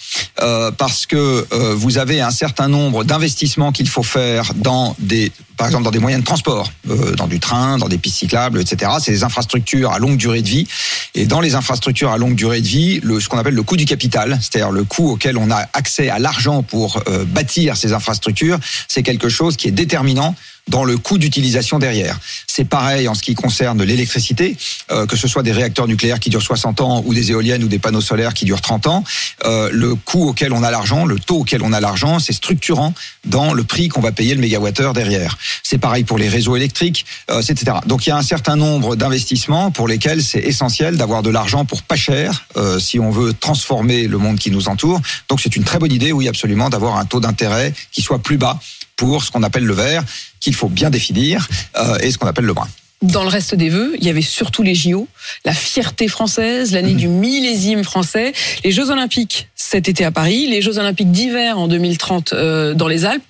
euh, 0.42 0.72
parce 0.72 1.06
que 1.06 1.46
euh, 1.52 1.76
vous 1.76 1.98
avez 1.98 2.22
un 2.22 2.32
certain 2.32 2.70
nombre 2.70 3.04
d'investissements 3.04 3.72
qu'il 3.72 3.90
faut 3.90 4.04
faire 4.04 4.54
dans 4.56 4.96
des, 5.00 5.32
par 5.58 5.68
exemple 5.68 5.84
dans 5.84 5.92
des 5.92 6.00
moyens 6.00 6.24
de 6.24 6.26
transport, 6.26 6.72
euh, 6.90 7.14
dans 7.16 7.28
du 7.28 7.40
train, 7.40 7.78
dans 7.78 7.90
des 7.90 7.98
pistes 7.98 8.18
cyclables, 8.18 8.62
etc. 8.62 8.92
C'est 9.00 9.12
des 9.12 9.24
infrastructures 9.24 9.92
à 9.92 10.00
longue 10.00 10.18
durée 10.18 10.42
de 10.42 10.48
vie. 10.48 10.68
Et 11.14 11.26
dans 11.26 11.42
les 11.42 11.56
infrastructures 11.56 12.12
à 12.12 12.18
longue 12.18 12.36
durée 12.36 12.62
de 12.62 12.68
vie, 12.68 13.02
le, 13.04 13.20
ce 13.20 13.28
qu'on 13.28 13.38
appelle 13.38 13.54
le 13.54 13.64
coût 13.64 13.76
du 13.76 13.86
capital, 13.86 14.40
c'est-à-dire 14.42 14.72
le 14.72 14.86
coût 14.86 15.12
auquel 15.12 15.38
on 15.38 15.52
a 15.52 15.68
accès 15.74 16.10
à 16.10 16.20
l'argent 16.20 16.64
pour 16.64 17.04
bâtir 17.28 17.76
ces 17.76 17.92
infrastructures, 17.92 18.60
c'est 18.88 19.04
quelque 19.04 19.28
chose 19.28 19.58
qui 19.58 19.68
est 19.68 19.72
déterminant 19.72 20.36
dans 20.72 20.86
le 20.86 20.98
coût 20.98 21.18
d'utilisation 21.18 21.78
derrière. 21.78 22.18
C'est 22.48 22.64
pareil 22.64 23.08
en 23.08 23.14
ce 23.14 23.22
qui 23.22 23.36
concerne 23.36 23.84
l'électricité, 23.84 24.58
euh, 24.90 25.06
que 25.06 25.18
ce 25.18 25.28
soit 25.28 25.44
des 25.44 25.52
réacteurs 25.52 25.88
nucléaires 25.88 26.20
qui 26.20 26.30
durent 26.30 26.42
60 26.42 26.80
ans 26.82 27.04
ou 27.06 27.14
des 27.14 27.30
éoliennes 27.32 27.64
ou 27.64 27.68
des 27.68 27.78
panneaux 27.78 28.02
solaires 28.02 28.34
qui 28.34 28.46
durent 28.46 28.62
30 28.62 28.88
ans. 28.88 29.04
Euh, 29.46 29.70
le 29.72 29.96
coût 29.96 30.30
auquel 30.30 30.54
on 30.54 30.64
a 30.64 30.72
l'argent, 30.72 31.06
le 31.06 31.20
taux 31.20 31.40
auquel 31.40 31.62
on 31.62 31.74
a 31.74 31.82
l'argent, 31.82 32.20
c'est 32.20 32.34
structurant 32.34 32.94
dans 33.26 33.54
le 33.54 33.64
prix 33.64 33.90
qu'on 33.90 34.02
va 34.02 34.14
payer 34.14 34.34
le 34.34 34.42
mégawattheure 34.42 34.94
derrière. 34.94 35.38
C'est 35.62 35.78
pareil 35.78 36.06
pour 36.06 36.18
les 36.18 36.30
réseaux 36.30 36.56
électriques, 36.56 37.06
euh, 37.30 37.42
etc. 37.42 37.78
Donc 37.86 38.08
il 38.08 38.10
y 38.10 38.14
a 38.14 38.18
un 38.18 38.24
certain 38.24 38.56
nombre 38.56 38.96
d'investissements 38.96 39.72
pour 39.72 39.90
lesquels 39.90 40.24
c'est 40.24 40.40
essentiel 40.40 40.96
d'avoir 40.96 41.22
de 41.22 41.30
l'argent 41.30 41.66
pour 41.66 41.84
pas 41.84 41.98
cher 41.98 42.46
euh, 42.56 42.80
si 42.80 42.98
on 42.98 43.12
veut 43.12 43.34
transformer 43.34 44.08
le 44.08 44.18
monde 44.18 44.40
qui 44.40 44.52
nous 44.52 44.70
entoure. 44.70 45.02
Donc 45.28 45.42
c'est 45.42 45.58
une 45.58 45.66
très 45.66 45.80
bonne 45.80 45.92
idée, 45.92 46.14
oui, 46.14 46.30
absolument, 46.30 46.70
d'avoir 46.70 46.96
un 46.96 47.06
taux 47.06 47.20
d'intérêt 47.20 47.74
qui 47.92 48.02
soit 48.02 48.20
plus 48.20 48.38
bas 48.38 48.58
pour 49.02 49.24
ce 49.24 49.32
qu'on 49.32 49.42
appelle 49.42 49.66
le 49.66 49.74
vert, 49.74 50.04
qu'il 50.40 50.54
faut 50.54 50.70
bien 50.70 50.92
définir, 50.92 51.48
euh, 51.76 51.98
et 52.02 52.12
ce 52.12 52.20
qu'on 52.20 52.28
appelle 52.28 52.46
le 52.46 52.54
brun. 52.54 52.70
Dans 53.02 53.24
le 53.24 53.30
reste 53.30 53.56
des 53.56 53.70
vœux, 53.70 53.96
il 53.98 54.04
y 54.04 54.12
avait 54.12 54.22
surtout 54.22 54.62
les 54.62 54.76
JO, 54.76 55.08
la 55.44 55.56
fierté 55.56 56.08
française, 56.08 56.72
l'année 56.72 56.94
mmh. 56.94 56.98
du 56.98 57.08
millésime 57.08 57.84
français, 57.84 58.32
les 58.64 58.72
Jeux 58.72 58.92
Olympiques 58.92 59.48
cet 59.56 59.90
été 59.90 60.06
à 60.06 60.12
Paris, 60.12 60.46
les 60.48 60.62
Jeux 60.62 60.78
Olympiques 60.78 61.12
d'hiver 61.12 61.58
en 61.58 61.68
2030 61.68 62.34
euh, 62.34 62.74
dans 62.76 62.88
les 62.88 63.06
Alpes. 63.06 63.24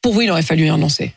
Pour 0.00 0.12
vous, 0.12 0.20
il 0.20 0.30
aurait 0.30 0.42
fallu 0.42 0.66
y 0.66 0.70
renoncer 0.70 1.12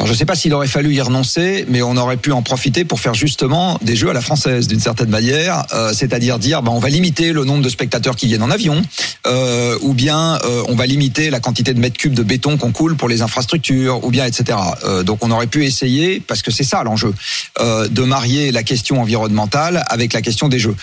Alors, 0.00 0.06
je 0.06 0.12
ne 0.14 0.16
sais 0.18 0.24
pas 0.24 0.34
s'il 0.34 0.54
aurait 0.54 0.66
fallu 0.66 0.94
y 0.94 1.00
renoncer, 1.02 1.66
mais 1.68 1.82
on 1.82 1.94
aurait 1.98 2.16
pu 2.16 2.32
en 2.32 2.40
profiter 2.40 2.86
pour 2.86 3.00
faire 3.00 3.12
justement 3.12 3.78
des 3.82 3.96
jeux 3.96 4.08
à 4.08 4.14
la 4.14 4.22
française, 4.22 4.66
d'une 4.66 4.80
certaine 4.80 5.10
manière, 5.10 5.66
euh, 5.74 5.92
c'est-à-dire 5.92 6.38
dire, 6.38 6.62
ben, 6.62 6.72
on 6.72 6.78
va 6.78 6.88
limiter 6.88 7.34
le 7.34 7.44
nombre 7.44 7.62
de 7.62 7.68
spectateurs 7.68 8.16
qui 8.16 8.26
viennent 8.26 8.42
en 8.42 8.50
avion, 8.50 8.80
euh, 9.26 9.76
ou 9.82 9.92
bien 9.92 10.38
euh, 10.46 10.62
on 10.68 10.74
va 10.74 10.86
limiter 10.86 11.28
la 11.28 11.38
quantité 11.38 11.74
de 11.74 11.80
mètres 11.80 11.98
cubes 11.98 12.14
de 12.14 12.22
béton 12.22 12.56
qu'on 12.56 12.72
coule 12.72 12.96
pour 12.96 13.10
les 13.10 13.20
infrastructures, 13.20 14.02
ou 14.02 14.10
bien 14.10 14.24
etc. 14.24 14.56
Donc 15.04 15.22
on 15.22 15.30
aurait 15.30 15.46
pu 15.46 15.66
essayer, 15.66 16.18
parce 16.20 16.40
que 16.40 16.50
c'est 16.50 16.64
ça 16.64 16.82
l'enjeu, 16.82 17.12
de 17.60 18.02
marier 18.02 18.52
la 18.52 18.62
question 18.62 19.02
environnementale 19.02 19.84
avec 19.88 20.14
la 20.14 20.22
question 20.22 20.48
des 20.48 20.58
jeux. 20.58 20.76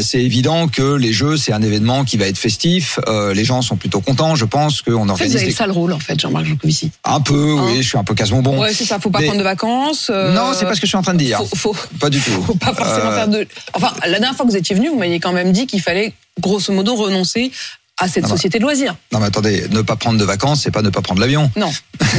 C'est 0.00 0.20
évident 0.20 0.66
que 0.66 0.94
les 0.96 1.12
jeux, 1.12 1.36
c'est 1.36 1.52
un 1.52 1.62
événement 1.62 2.04
qui 2.04 2.16
va 2.16 2.26
être 2.26 2.36
festif, 2.36 2.98
les 3.32 3.44
gens 3.44 3.62
sont 3.62 3.76
plutôt 3.76 4.00
contents, 4.00 4.34
je 4.34 4.44
pense 4.44 4.82
qu'on 4.82 5.08
En 5.08 5.14
fait, 5.16 5.26
vous 5.26 5.34
organise 5.34 5.36
avez 5.36 5.44
des- 5.44 5.50
le 5.52 5.56
sale 5.56 5.70
rôle, 5.70 5.92
en 5.92 6.00
fait, 6.00 6.18
Jean-Marc 6.20 6.46
Jancovici. 6.46 6.90
un 7.04 7.20
peu, 7.20 7.54
Hein 7.58 7.66
oui, 7.68 7.76
je 7.82 7.86
suis 7.88 7.98
un 7.98 8.02
peu 8.02 8.14
casse-bonbon. 8.56 8.62
Ouais, 8.68 8.74
c'est 8.74 8.84
ça, 8.84 8.98
faut 8.98 9.10
pas 9.10 9.20
prendre 9.22 9.38
de 9.38 9.42
vacances. 9.44 10.08
euh, 10.10 10.32
Non, 10.32 10.52
c'est 10.54 10.64
pas 10.64 10.74
ce 10.74 10.80
que 10.80 10.86
je 10.86 10.90
suis 10.90 10.96
en 10.96 11.02
train 11.02 11.14
de 11.14 11.18
dire. 11.18 11.38
Faut, 11.54 11.72
faut, 11.72 11.76
Pas 12.00 12.10
du 12.10 12.20
tout. 12.20 12.42
faut 12.46 12.54
pas 12.54 12.74
forcément 12.74 13.10
Euh, 13.10 13.14
faire 13.16 13.28
de. 13.28 13.46
Enfin, 13.74 13.92
la 14.02 14.10
dernière 14.18 14.34
fois 14.36 14.44
que 14.46 14.50
vous 14.50 14.56
étiez 14.56 14.74
venu, 14.76 14.88
vous 14.88 14.98
m'aviez 14.98 15.20
quand 15.20 15.32
même 15.32 15.52
dit 15.52 15.66
qu'il 15.66 15.80
fallait, 15.82 16.12
grosso 16.40 16.72
modo, 16.72 16.94
renoncer 16.94 17.50
à 17.98 18.08
cette 18.08 18.24
Ah 18.26 18.28
société 18.28 18.58
de 18.58 18.62
loisirs. 18.62 18.94
Non 19.12 19.20
mais 19.20 19.26
attendez, 19.26 19.66
ne 19.70 19.80
pas 19.80 19.96
prendre 19.96 20.18
de 20.18 20.24
vacances, 20.24 20.60
c'est 20.62 20.70
pas 20.70 20.82
ne 20.82 20.90
pas 20.90 21.00
prendre 21.00 21.20
l'avion. 21.20 21.50
Non, 21.56 21.72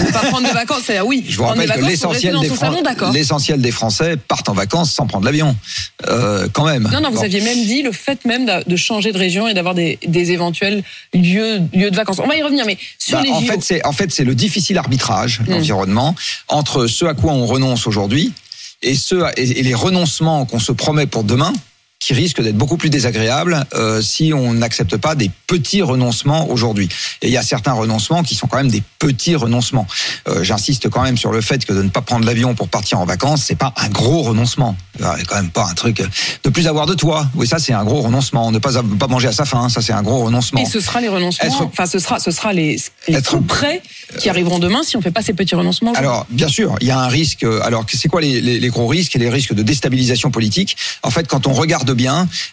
ne 0.05 0.12
pas 0.12 0.22
prendre 0.22 0.48
de 0.48 0.53
vacances, 0.53 0.81
c'est 0.88 1.00
oui. 1.01 1.24
Je 1.29 1.38
vous 1.38 1.43
rappelle 1.46 1.69
que 1.72 1.81
l'essentiel 1.86 2.34
des, 2.39 2.48
Fran- 2.50 2.55
salon, 2.55 3.72
Français 3.72 4.17
partent 4.17 4.50
en 4.50 4.53
vacances 4.53 4.91
sans 4.91 5.05
prendre 5.05 5.25
l'avion, 5.25 5.55
euh, 6.07 6.48
quand 6.51 6.65
même. 6.65 6.89
Non, 6.91 7.00
non, 7.01 7.10
vous 7.12 7.17
Bon. 7.17 7.24
aviez 7.24 7.41
même 7.41 7.63
dit 7.63 7.84
le 7.84 7.91
fait 7.91 8.25
même 8.25 8.50
de 8.65 8.75
changer 8.75 9.12
de 9.12 9.19
région 9.19 9.48
et 9.48 9.53
d'avoir 9.53 9.75
des, 9.75 10.00
des 10.07 10.31
éventuels 10.31 10.84
lieux, 11.13 11.62
lieux 11.74 11.91
de 11.91 11.96
vacances. 11.96 12.17
On 12.24 12.27
va 12.27 12.36
y 12.36 12.41
revenir, 12.41 12.65
mais 12.65 12.77
sur 12.98 13.19
Bah, 13.19 13.24
les 13.24 13.31
en 13.31 13.41
JO. 13.41 13.46
fait, 13.48 13.62
c'est 13.62 13.86
en 13.86 13.91
fait 13.91 14.12
c'est 14.12 14.24
le 14.24 14.34
difficile 14.34 14.77
arbitrage, 14.79 15.41
Mm. 15.41 15.51
l'environnement, 15.51 16.15
entre 16.48 16.88
ce 16.88 17.05
à 17.05 17.13
quoi 17.13 17.34
on 17.34 17.46
renonce 17.46 17.86
aujourd'hui 17.86 18.34
ce 18.96 19.15
et 19.38 19.63
les 19.63 19.74
renoncements 19.75 20.46
qu'on 20.46 20.60
se 20.60 20.72
promet 20.72 21.05
pour 21.07 21.24
demain, 21.24 21.51
qui 22.07 22.13
risquent 22.13 22.41
d'être 22.41 22.55
beaucoup 22.57 22.77
plus 22.77 22.89
désagréables 22.89 23.65
euh, 23.73 24.01
si 24.01 24.31
on 24.33 24.53
n'accepte 24.53 24.95
pas 24.95 25.13
des 25.13 25.29
petits 25.45 25.81
renoncements 25.81 26.49
aujourd'hui. 26.49 26.87
Et 27.21 27.27
il 27.27 27.33
y 27.33 27.37
a 27.37 27.43
certains 27.43 27.73
renoncements 27.73 28.23
qui 28.23 28.33
sont 28.33 28.47
quand 28.47 28.55
même 28.55 28.69
des 28.71 28.81
petits 28.97 29.35
renoncements. 29.35 29.85
Euh, 30.29 30.41
J'insiste 30.41 30.89
quand 30.89 31.03
même 31.03 31.17
sur 31.17 31.33
le 31.33 31.41
fait 31.41 31.65
que 31.65 31.73
de 31.73 31.81
ne 31.81 31.89
pas 31.89 31.99
prendre 32.01 32.25
l'avion 32.25 32.55
pour 32.55 32.69
partir 32.69 32.99
en 33.01 33.05
vacances, 33.05 33.43
c'est 33.45 33.55
pas 33.57 33.73
un 33.75 33.89
gros 33.89 34.21
renoncement. 34.21 34.77
C'est 35.17 35.25
quand 35.27 35.35
même 35.35 35.49
pas 35.49 35.65
un 35.69 35.73
truc. 35.73 35.99
euh, 35.99 36.07
Ne 36.45 36.49
plus 36.49 36.67
avoir 36.67 36.85
de 36.85 36.93
toit, 36.93 37.27
oui, 37.35 37.45
ça 37.45 37.59
c'est 37.59 37.73
un 37.73 37.83
gros 37.83 38.01
renoncement. 38.01 38.51
Ne 38.51 38.59
pas 38.59 38.71
pas 38.97 39.07
manger 39.07 39.27
à 39.27 39.33
sa 39.33 39.43
faim, 39.43 39.67
ça 39.67 39.81
c'est 39.81 39.91
un 39.93 40.01
gros 40.01 40.23
renoncement. 40.23 40.61
Et 40.61 40.65
ce 40.65 40.79
sera 40.79 41.01
les 41.01 41.09
renoncements, 41.09 41.45
Être- 41.45 41.63
enfin 41.65 41.85
ce 41.87 41.99
sera, 41.99 42.19
ce 42.21 42.31
sera 42.31 42.53
les, 42.53 42.79
les 43.09 43.15
Être- 43.15 43.37
près 43.45 43.81
qui 44.17 44.29
arriveront 44.29 44.59
demain 44.59 44.81
si 44.83 44.95
on 44.95 45.01
fait 45.01 45.11
pas 45.11 45.21
ces 45.21 45.33
petits 45.33 45.55
renoncements. 45.55 45.91
Alors, 45.93 46.25
bien 46.29 46.47
sûr, 46.47 46.75
il 46.79 46.87
y 46.87 46.91
a 46.91 46.99
un 46.99 47.07
risque. 47.09 47.43
euh, 47.43 47.59
Alors, 47.63 47.85
c'est 47.93 48.07
quoi 48.07 48.21
les, 48.21 48.39
les- 48.39 48.59
les 48.61 48.69
gros 48.69 48.87
risques 48.87 49.15
et 49.15 49.19
les 49.19 49.29
risques 49.29 49.53
de 49.53 49.61
déstabilisation 49.61 50.31
politique? 50.31 50.77
En 51.03 51.11
fait, 51.11 51.27
quand 51.27 51.45
on 51.47 51.53
regarde 51.53 51.91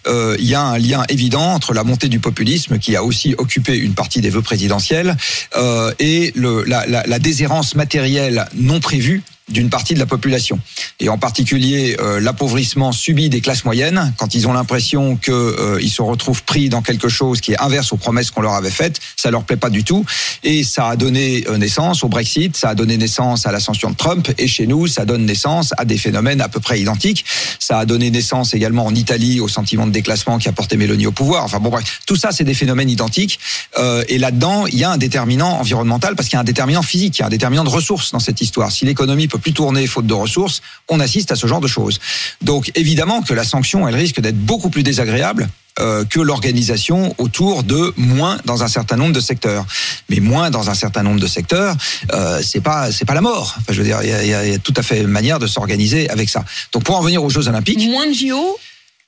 euh, 0.06 0.36
il 0.38 0.46
y 0.46 0.54
a 0.54 0.62
un 0.62 0.78
lien 0.78 1.04
évident 1.08 1.52
entre 1.52 1.74
la 1.74 1.84
montée 1.84 2.08
du 2.08 2.20
populisme, 2.20 2.78
qui 2.78 2.96
a 2.96 3.04
aussi 3.04 3.34
occupé 3.38 3.76
une 3.76 3.94
partie 3.94 4.20
des 4.20 4.30
vœux 4.30 4.42
présidentiels, 4.42 5.16
euh, 5.56 5.92
et 5.98 6.32
la, 6.36 6.86
la 6.86 7.18
déshérence 7.18 7.74
matérielle 7.74 8.46
non 8.54 8.80
prévue 8.80 9.22
d'une 9.48 9.68
partie 9.68 9.94
de 9.94 9.98
la 9.98 10.06
population. 10.06 10.58
Et 11.00 11.08
en 11.08 11.18
particulier 11.18 11.96
euh, 12.00 12.20
l'appauvrissement 12.20 12.92
subi 12.92 13.28
des 13.28 13.40
classes 13.40 13.64
moyennes, 13.64 14.12
quand 14.16 14.34
ils 14.34 14.48
ont 14.48 14.52
l'impression 14.52 15.16
qu'ils 15.16 15.34
euh, 15.34 15.88
se 15.88 16.02
retrouvent 16.02 16.42
pris 16.44 16.68
dans 16.68 16.82
quelque 16.82 17.08
chose 17.08 17.40
qui 17.40 17.52
est 17.52 17.60
inverse 17.60 17.92
aux 17.92 17.96
promesses 17.96 18.30
qu'on 18.30 18.40
leur 18.40 18.54
avait 18.54 18.70
faites, 18.70 19.00
ça 19.16 19.30
leur 19.30 19.44
plaît 19.44 19.56
pas 19.56 19.70
du 19.70 19.84
tout. 19.84 20.04
Et 20.42 20.64
ça 20.64 20.88
a 20.88 20.96
donné 20.96 21.44
euh, 21.48 21.58
naissance 21.58 22.04
au 22.04 22.08
Brexit, 22.08 22.56
ça 22.56 22.70
a 22.70 22.74
donné 22.74 22.96
naissance 22.96 23.46
à 23.46 23.52
l'ascension 23.52 23.90
de 23.90 23.96
Trump, 23.96 24.30
et 24.38 24.48
chez 24.48 24.66
nous, 24.66 24.86
ça 24.86 25.04
donne 25.04 25.26
naissance 25.26 25.72
à 25.76 25.84
des 25.84 25.98
phénomènes 25.98 26.40
à 26.40 26.48
peu 26.48 26.60
près 26.60 26.80
identiques. 26.80 27.24
Ça 27.58 27.78
a 27.78 27.86
donné 27.86 28.10
naissance 28.10 28.54
également 28.54 28.86
en 28.86 28.94
Italie 28.94 29.40
au 29.40 29.48
sentiment 29.48 29.86
de 29.86 29.92
déclassement 29.92 30.38
qui 30.38 30.48
a 30.48 30.52
porté 30.52 30.76
Mélanie 30.76 31.06
au 31.06 31.12
pouvoir. 31.12 31.44
Enfin 31.44 31.60
bon, 31.60 31.70
bref, 31.70 32.00
tout 32.06 32.16
ça, 32.16 32.30
c'est 32.32 32.44
des 32.44 32.54
phénomènes 32.54 32.90
identiques. 32.90 33.38
Euh, 33.78 34.04
et 34.08 34.18
là-dedans, 34.18 34.66
il 34.66 34.78
y 34.78 34.84
a 34.84 34.90
un 34.90 34.96
déterminant 34.96 35.58
environnemental 35.58 36.16
parce 36.16 36.28
qu'il 36.28 36.36
y 36.36 36.38
a 36.38 36.40
un 36.40 36.44
déterminant 36.44 36.82
physique, 36.82 37.18
il 37.18 37.20
y 37.20 37.22
a 37.22 37.26
un 37.26 37.30
déterminant 37.30 37.64
de 37.64 37.68
ressources 37.68 38.12
dans 38.12 38.18
cette 38.18 38.40
histoire. 38.40 38.72
Si 38.72 38.84
l'économie 38.84 39.28
peut 39.34 39.40
plus 39.40 39.52
tourner 39.52 39.86
faute 39.86 40.06
de 40.06 40.14
ressources, 40.14 40.62
on 40.88 41.00
assiste 41.00 41.32
à 41.32 41.36
ce 41.36 41.46
genre 41.46 41.60
de 41.60 41.66
choses. 41.68 41.98
Donc 42.42 42.70
évidemment 42.74 43.22
que 43.22 43.34
la 43.34 43.44
sanction, 43.44 43.88
elle 43.88 43.96
risque 43.96 44.20
d'être 44.20 44.38
beaucoup 44.38 44.70
plus 44.70 44.82
désagréable 44.84 45.48
euh, 45.80 46.04
que 46.04 46.20
l'organisation 46.20 47.14
autour 47.18 47.64
de 47.64 47.92
moins 47.96 48.38
dans 48.44 48.62
un 48.62 48.68
certain 48.68 48.96
nombre 48.96 49.12
de 49.12 49.18
secteurs. 49.20 49.66
Mais 50.08 50.20
moins 50.20 50.50
dans 50.50 50.70
un 50.70 50.74
certain 50.74 51.02
nombre 51.02 51.18
de 51.20 51.26
secteurs, 51.26 51.74
euh, 52.12 52.40
c'est 52.44 52.60
pas 52.60 52.92
c'est 52.92 53.04
pas 53.04 53.14
la 53.14 53.20
mort. 53.22 53.54
Enfin, 53.58 53.72
je 53.72 53.78
veux 53.82 53.84
dire, 53.84 53.98
il 54.04 54.08
y 54.08 54.12
a, 54.12 54.44
y 54.46 54.54
y 54.54 54.60
tout 54.60 54.74
à 54.76 54.82
fait 54.82 55.00
une 55.00 55.08
manière 55.08 55.40
de 55.40 55.48
s'organiser 55.48 56.08
avec 56.10 56.28
ça. 56.28 56.44
Donc 56.72 56.84
pour 56.84 56.96
en 56.96 57.00
venir 57.02 57.24
aux 57.24 57.30
Jeux 57.30 57.48
Olympiques, 57.48 57.80
Moins 57.88 58.06
de 58.06 58.12
JO, 58.14 58.56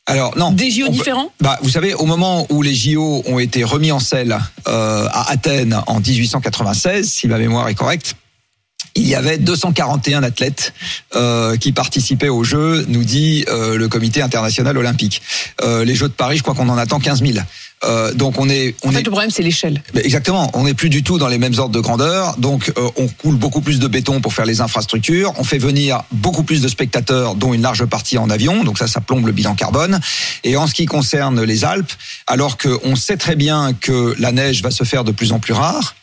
alors 0.07 0.37
non, 0.37 0.51
des 0.53 0.71
JO 0.73 0.87
peut- 0.87 0.93
différents? 0.93 1.31
bah, 1.41 1.59
vous 1.63 1.71
savez, 1.71 1.95
au 1.95 2.05
moment 2.07 2.47
où 2.51 2.63
les 2.63 2.75
JO 2.75 3.23
ont 3.27 3.39
été 3.39 3.63
remis 3.63 3.93
en 3.93 4.01
selle 4.01 4.37
euh, 4.67 5.07
à 5.13 5.31
Athènes 5.31 5.81
en 5.87 6.01
1896, 6.01 7.09
si 7.11 7.29
ma 7.29 7.39
mémoire 7.39 7.69
est 7.69 7.75
correcte, 7.75 8.15
il 8.97 9.07
y 9.07 9.15
avait 9.15 9.39
241 9.39 10.23
athlètes 10.23 10.73
euh, 11.15 11.57
qui 11.57 11.73
participaient 11.73 12.29
aux 12.29 12.45
Jeux, 12.45 12.85
nous 12.89 13.05
dit 13.05 13.45
euh, 13.49 13.77
le 13.77 13.89
Comité 13.89 14.23
international 14.23 14.77
olympique. 14.77 15.23
Euh, 15.63 15.85
les 15.85 15.95
Jeux 15.95 16.09
de 16.09 16.13
Paris, 16.13 16.39
je 16.39 16.43
crois 16.43 16.55
qu'on 16.55 16.69
en 16.69 16.79
attend 16.79 16.99
15 16.99 17.23
000. 17.23 17.39
Euh, 17.85 18.13
donc 18.15 18.41
on 18.41 18.49
est, 18.49 18.75
on 18.83 18.89
En 18.89 18.93
fait, 18.93 19.01
est 19.01 19.03
le 19.03 19.11
problème 19.11 19.31
c'est 19.31 19.43
l'échelle. 19.43 19.83
Exactement, 19.95 20.51
on 20.55 20.65
n'est 20.65 20.75
plus 20.75 20.89
du 20.89 21.03
tout 21.03 21.19
dans 21.19 21.29
les 21.29 21.37
mêmes 21.37 21.53
ordres 21.59 21.75
de 21.75 21.81
grandeur, 21.81 22.37
donc 22.39 22.73
euh, 22.79 22.89
on 22.97 23.07
coule 23.07 23.37
beaucoup 23.37 23.61
plus 23.61 23.79
de 23.79 23.87
béton 23.87 24.21
pour 24.23 24.33
faire 24.33 24.47
les 24.47 24.63
infrastructures, 24.63 25.35
on 25.37 25.45
fait 25.45 25.59
venir 25.59 26.03
beaucoup 26.11 26.43
plus 26.43 26.63
de 26.63 26.69
spectateurs, 26.69 27.35
dont 27.35 27.53
une 27.53 27.61
large 27.61 27.85
partie 27.85 28.17
en 28.17 28.31
avion, 28.31 28.65
donc 28.65 28.79
ça, 28.79 28.87
ça 28.87 29.03
plombe 29.03 29.27
le 29.27 29.33
bilan 29.33 29.55
carbone. 29.55 30.01
Et 30.43 30.57
en 30.57 30.67
ce 30.67 30.73
qui 30.73 30.87
concerne 30.87 31.43
les 31.43 31.65
Alpes, 31.65 31.93
alors 32.27 32.57
qu'on 32.57 32.97
sait 32.97 33.19
très 33.19 33.37
bien 33.37 33.75
que 33.79 34.15
la 34.19 34.33
neige 34.33 34.63
va 34.63 34.71
se 34.71 34.85
faire 34.85 35.05
de 35.05 35.13
plus 35.13 35.33
en 35.33 35.39
plus 35.39 35.53
rare, 35.53 35.95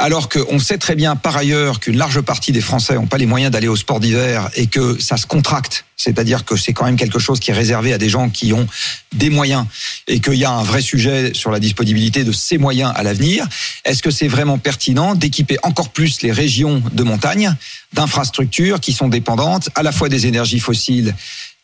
alors 0.00 0.30
qu'on 0.30 0.58
sait 0.58 0.78
très 0.78 0.96
bien 0.96 1.14
par 1.14 1.36
ailleurs 1.36 1.78
qu'une 1.78 1.98
large 1.98 2.22
partie 2.22 2.52
des 2.52 2.62
Français 2.62 2.94
n'ont 2.94 3.06
pas 3.06 3.18
les 3.18 3.26
moyens 3.26 3.52
d'aller 3.52 3.68
au 3.68 3.76
sport 3.76 4.00
d'hiver 4.00 4.48
et 4.54 4.66
que 4.66 4.98
ça 4.98 5.18
se 5.18 5.26
contracte, 5.26 5.84
c'est-à-dire 5.94 6.46
que 6.46 6.56
c'est 6.56 6.72
quand 6.72 6.86
même 6.86 6.96
quelque 6.96 7.18
chose 7.18 7.38
qui 7.38 7.50
est 7.50 7.54
réservé 7.54 7.92
à 7.92 7.98
des 7.98 8.08
gens 8.08 8.30
qui 8.30 8.54
ont 8.54 8.66
des 9.12 9.28
moyens 9.28 9.66
et 10.08 10.20
qu'il 10.20 10.36
y 10.36 10.46
a 10.46 10.50
un 10.50 10.62
vrai 10.62 10.80
sujet 10.80 11.32
sur 11.34 11.50
la 11.50 11.60
disponibilité 11.60 12.24
de 12.24 12.32
ces 12.32 12.56
moyens 12.56 12.92
à 12.96 13.02
l'avenir, 13.02 13.46
est-ce 13.84 14.02
que 14.02 14.10
c'est 14.10 14.26
vraiment 14.26 14.56
pertinent 14.56 15.14
d'équiper 15.14 15.58
encore 15.62 15.90
plus 15.90 16.22
les 16.22 16.32
régions 16.32 16.82
de 16.92 17.02
montagne 17.02 17.54
d'infrastructures 17.92 18.80
qui 18.80 18.94
sont 18.94 19.08
dépendantes 19.08 19.68
à 19.74 19.82
la 19.82 19.92
fois 19.92 20.08
des 20.08 20.26
énergies 20.26 20.60
fossiles 20.60 21.14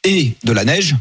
et 0.04 0.34
de 0.44 0.52
la 0.52 0.64
neige? 0.64 0.94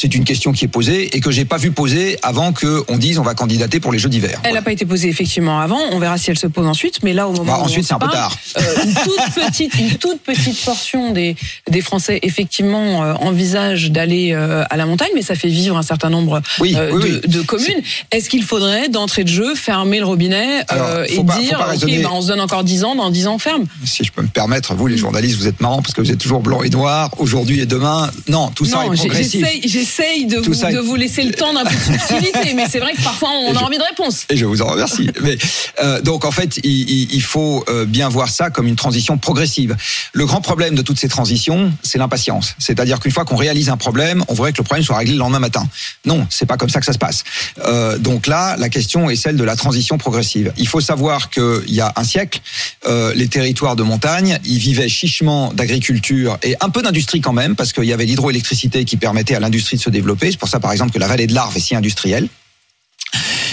C'est 0.00 0.14
une 0.14 0.24
question 0.24 0.52
qui 0.52 0.64
est 0.64 0.68
posée 0.68 1.14
et 1.14 1.20
que 1.20 1.30
j'ai 1.30 1.44
pas 1.44 1.58
vu 1.58 1.72
poser 1.72 2.18
avant 2.22 2.52
que 2.52 2.82
on 2.88 2.96
dise 2.96 3.18
on 3.18 3.22
va 3.22 3.34
candidater 3.34 3.80
pour 3.80 3.92
les 3.92 3.98
Jeux 3.98 4.08
d'hiver. 4.08 4.40
Elle 4.44 4.54
n'a 4.54 4.62
pas 4.62 4.72
été 4.72 4.86
posée 4.86 5.08
effectivement 5.08 5.60
avant. 5.60 5.78
On 5.92 5.98
verra 5.98 6.16
si 6.16 6.30
elle 6.30 6.38
se 6.38 6.46
pose 6.46 6.66
ensuite. 6.66 7.02
Mais 7.02 7.12
là, 7.12 7.28
au 7.28 7.32
moment 7.32 7.44
Bah, 7.44 7.58
où 7.60 7.64
ensuite, 7.66 7.84
c'est 7.84 7.92
un 7.92 7.98
peu 7.98 8.08
tard. 8.08 8.34
euh, 8.58 8.62
une 8.84 8.94
toute 8.94 9.34
petite, 9.46 9.74
une 9.78 9.90
toute 9.98 10.20
petite 10.22 10.64
portion 10.64 11.12
des 11.12 11.36
des 11.70 11.80
Français 11.82 12.18
effectivement 12.22 13.02
euh, 13.04 13.12
envisagent 13.14 13.90
d'aller 13.90 14.30
euh, 14.32 14.64
à 14.70 14.76
la 14.78 14.86
montagne, 14.86 15.10
mais 15.14 15.22
ça 15.22 15.34
fait 15.34 15.48
vivre 15.48 15.76
un 15.76 15.82
certain 15.82 16.08
nombre 16.08 16.40
Oui, 16.60 16.74
euh, 16.76 16.90
oui, 16.94 17.02
de, 17.02 17.20
oui. 17.26 17.28
de 17.28 17.42
communes. 17.42 17.82
Est-ce 18.10 18.30
qu'il 18.30 18.42
faudrait 18.42 18.88
d'entrée 18.88 19.24
de 19.24 19.28
jeu 19.28 19.54
fermer 19.54 19.98
le 19.98 20.06
robinet 20.06 20.62
Alors, 20.68 21.04
et 21.08 21.22
pas- 21.24 21.38
dire 21.38 21.58
ok, 21.74 22.02
bah, 22.02 22.08
on 22.12 22.22
se 22.22 22.28
donne 22.28 22.40
encore 22.40 22.64
10 22.64 22.84
ans, 22.84 22.94
dans 22.94 23.10
10 23.10 23.26
ans 23.26 23.34
on 23.34 23.38
ferme. 23.38 23.64
Si 23.84 24.02
je 24.04 24.12
peux 24.12 24.22
me 24.22 24.28
permettre, 24.28 24.74
vous 24.74 24.86
les 24.86 24.96
journalistes, 24.96 25.36
vous 25.36 25.46
êtes 25.46 25.60
marrants 25.60 25.82
parce 25.82 25.92
que 25.94 26.00
vous 26.00 26.10
êtes 26.10 26.18
toujours 26.18 26.40
blanc 26.40 26.62
et 26.62 26.70
noir, 26.70 27.10
aujourd'hui 27.18 27.60
et 27.60 27.66
demain. 27.66 28.10
Non, 28.28 28.48
tout 28.54 28.64
ça 28.64 28.84
est 28.86 28.94
progressif. 28.96 29.40
j'essaye, 29.44 29.60
j'essaye 29.96 30.26
de, 30.26 30.38
vous, 30.38 30.54
ça 30.54 30.70
est- 30.70 30.74
de 30.74 30.80
vous 30.80 30.96
laisser 30.96 31.22
le 31.22 31.32
temps 31.32 31.52
d'un 31.52 31.64
peu 31.64 31.74
de 31.74 31.98
subtilité, 31.98 32.54
mais 32.54 32.66
c'est 32.70 32.78
vrai 32.78 32.92
que 32.94 33.02
parfois 33.02 33.30
on 33.30 33.52
Et 33.52 33.56
a 33.56 33.58
je- 33.60 33.64
envie 33.64 33.78
de 33.78 33.82
réponse. 33.82 34.24
Et 34.30 34.36
je 34.36 34.44
vous 34.46 34.62
en 34.62 34.66
remercie. 34.68 35.10
Mais 35.22 35.36
euh, 35.82 36.00
donc 36.00 36.24
en 36.24 36.30
fait, 36.30 36.58
il, 36.64 37.22
faut 37.22 37.64
euh, 37.68 37.84
bien 37.84 38.08
voir 38.08 38.28
ça 38.28 38.50
comme 38.50 38.66
une 38.66 38.76
transition 38.76 39.18
progressive. 39.18 39.76
Le 40.12 40.26
grand 40.26 40.40
problème 40.40 40.74
de 40.74 40.82
toutes 40.82 40.98
ces 40.98 41.08
transitions, 41.08 41.72
c'est 41.82 41.98
l'impatience. 41.98 42.54
C'est-à-dire 42.58 43.00
qu'une 43.00 43.12
fois 43.12 43.24
qu'on 43.24 43.36
réalise 43.36 43.68
un 43.68 43.76
problème, 43.76 44.24
on 44.28 44.34
voudrait 44.34 44.52
que 44.52 44.58
le 44.58 44.64
problème 44.64 44.84
soit 44.84 44.96
réglé 44.96 45.12
le 45.12 45.18
lendemain 45.18 45.38
matin. 45.38 45.66
Non, 46.04 46.26
c'est 46.30 46.46
pas 46.46 46.56
comme 46.56 46.70
ça 46.70 46.80
que 46.80 46.86
ça 46.86 46.92
se 46.92 46.98
passe. 46.98 47.24
Euh, 47.64 47.98
donc 47.98 48.26
là, 48.26 48.56
la 48.58 48.68
question 48.68 49.10
est 49.10 49.16
celle 49.16 49.36
de 49.36 49.44
la 49.44 49.56
transition 49.56 49.98
progressive. 49.98 50.52
Il 50.56 50.66
faut 50.68 50.80
savoir 50.80 51.30
qu'il 51.30 51.62
y 51.68 51.80
a 51.80 51.92
un 51.96 52.04
siècle, 52.04 52.40
euh, 52.86 53.12
les 53.14 53.28
territoires 53.28 53.76
de 53.76 53.82
montagne, 53.82 54.38
ils 54.44 54.58
vivaient 54.58 54.88
chichement 54.88 55.52
d'agriculture 55.52 56.38
et 56.42 56.56
un 56.60 56.68
peu 56.70 56.82
d'industrie 56.82 57.20
quand 57.20 57.32
même, 57.32 57.56
parce 57.56 57.72
qu'il 57.72 57.84
y 57.84 57.92
avait 57.92 58.04
l'hydroélectricité 58.06 58.84
qui 58.84 58.96
permettait 58.96 59.34
à 59.34 59.40
l'industrie 59.40 59.78
se 59.80 59.90
développer. 59.90 60.30
C'est 60.30 60.38
pour 60.38 60.48
ça, 60.48 60.60
par 60.60 60.72
exemple, 60.72 60.92
que 60.92 60.98
la 60.98 61.08
vallée 61.08 61.26
de 61.26 61.34
l'Arve 61.34 61.56
est 61.56 61.60
si 61.60 61.74
industrielle. 61.74 62.28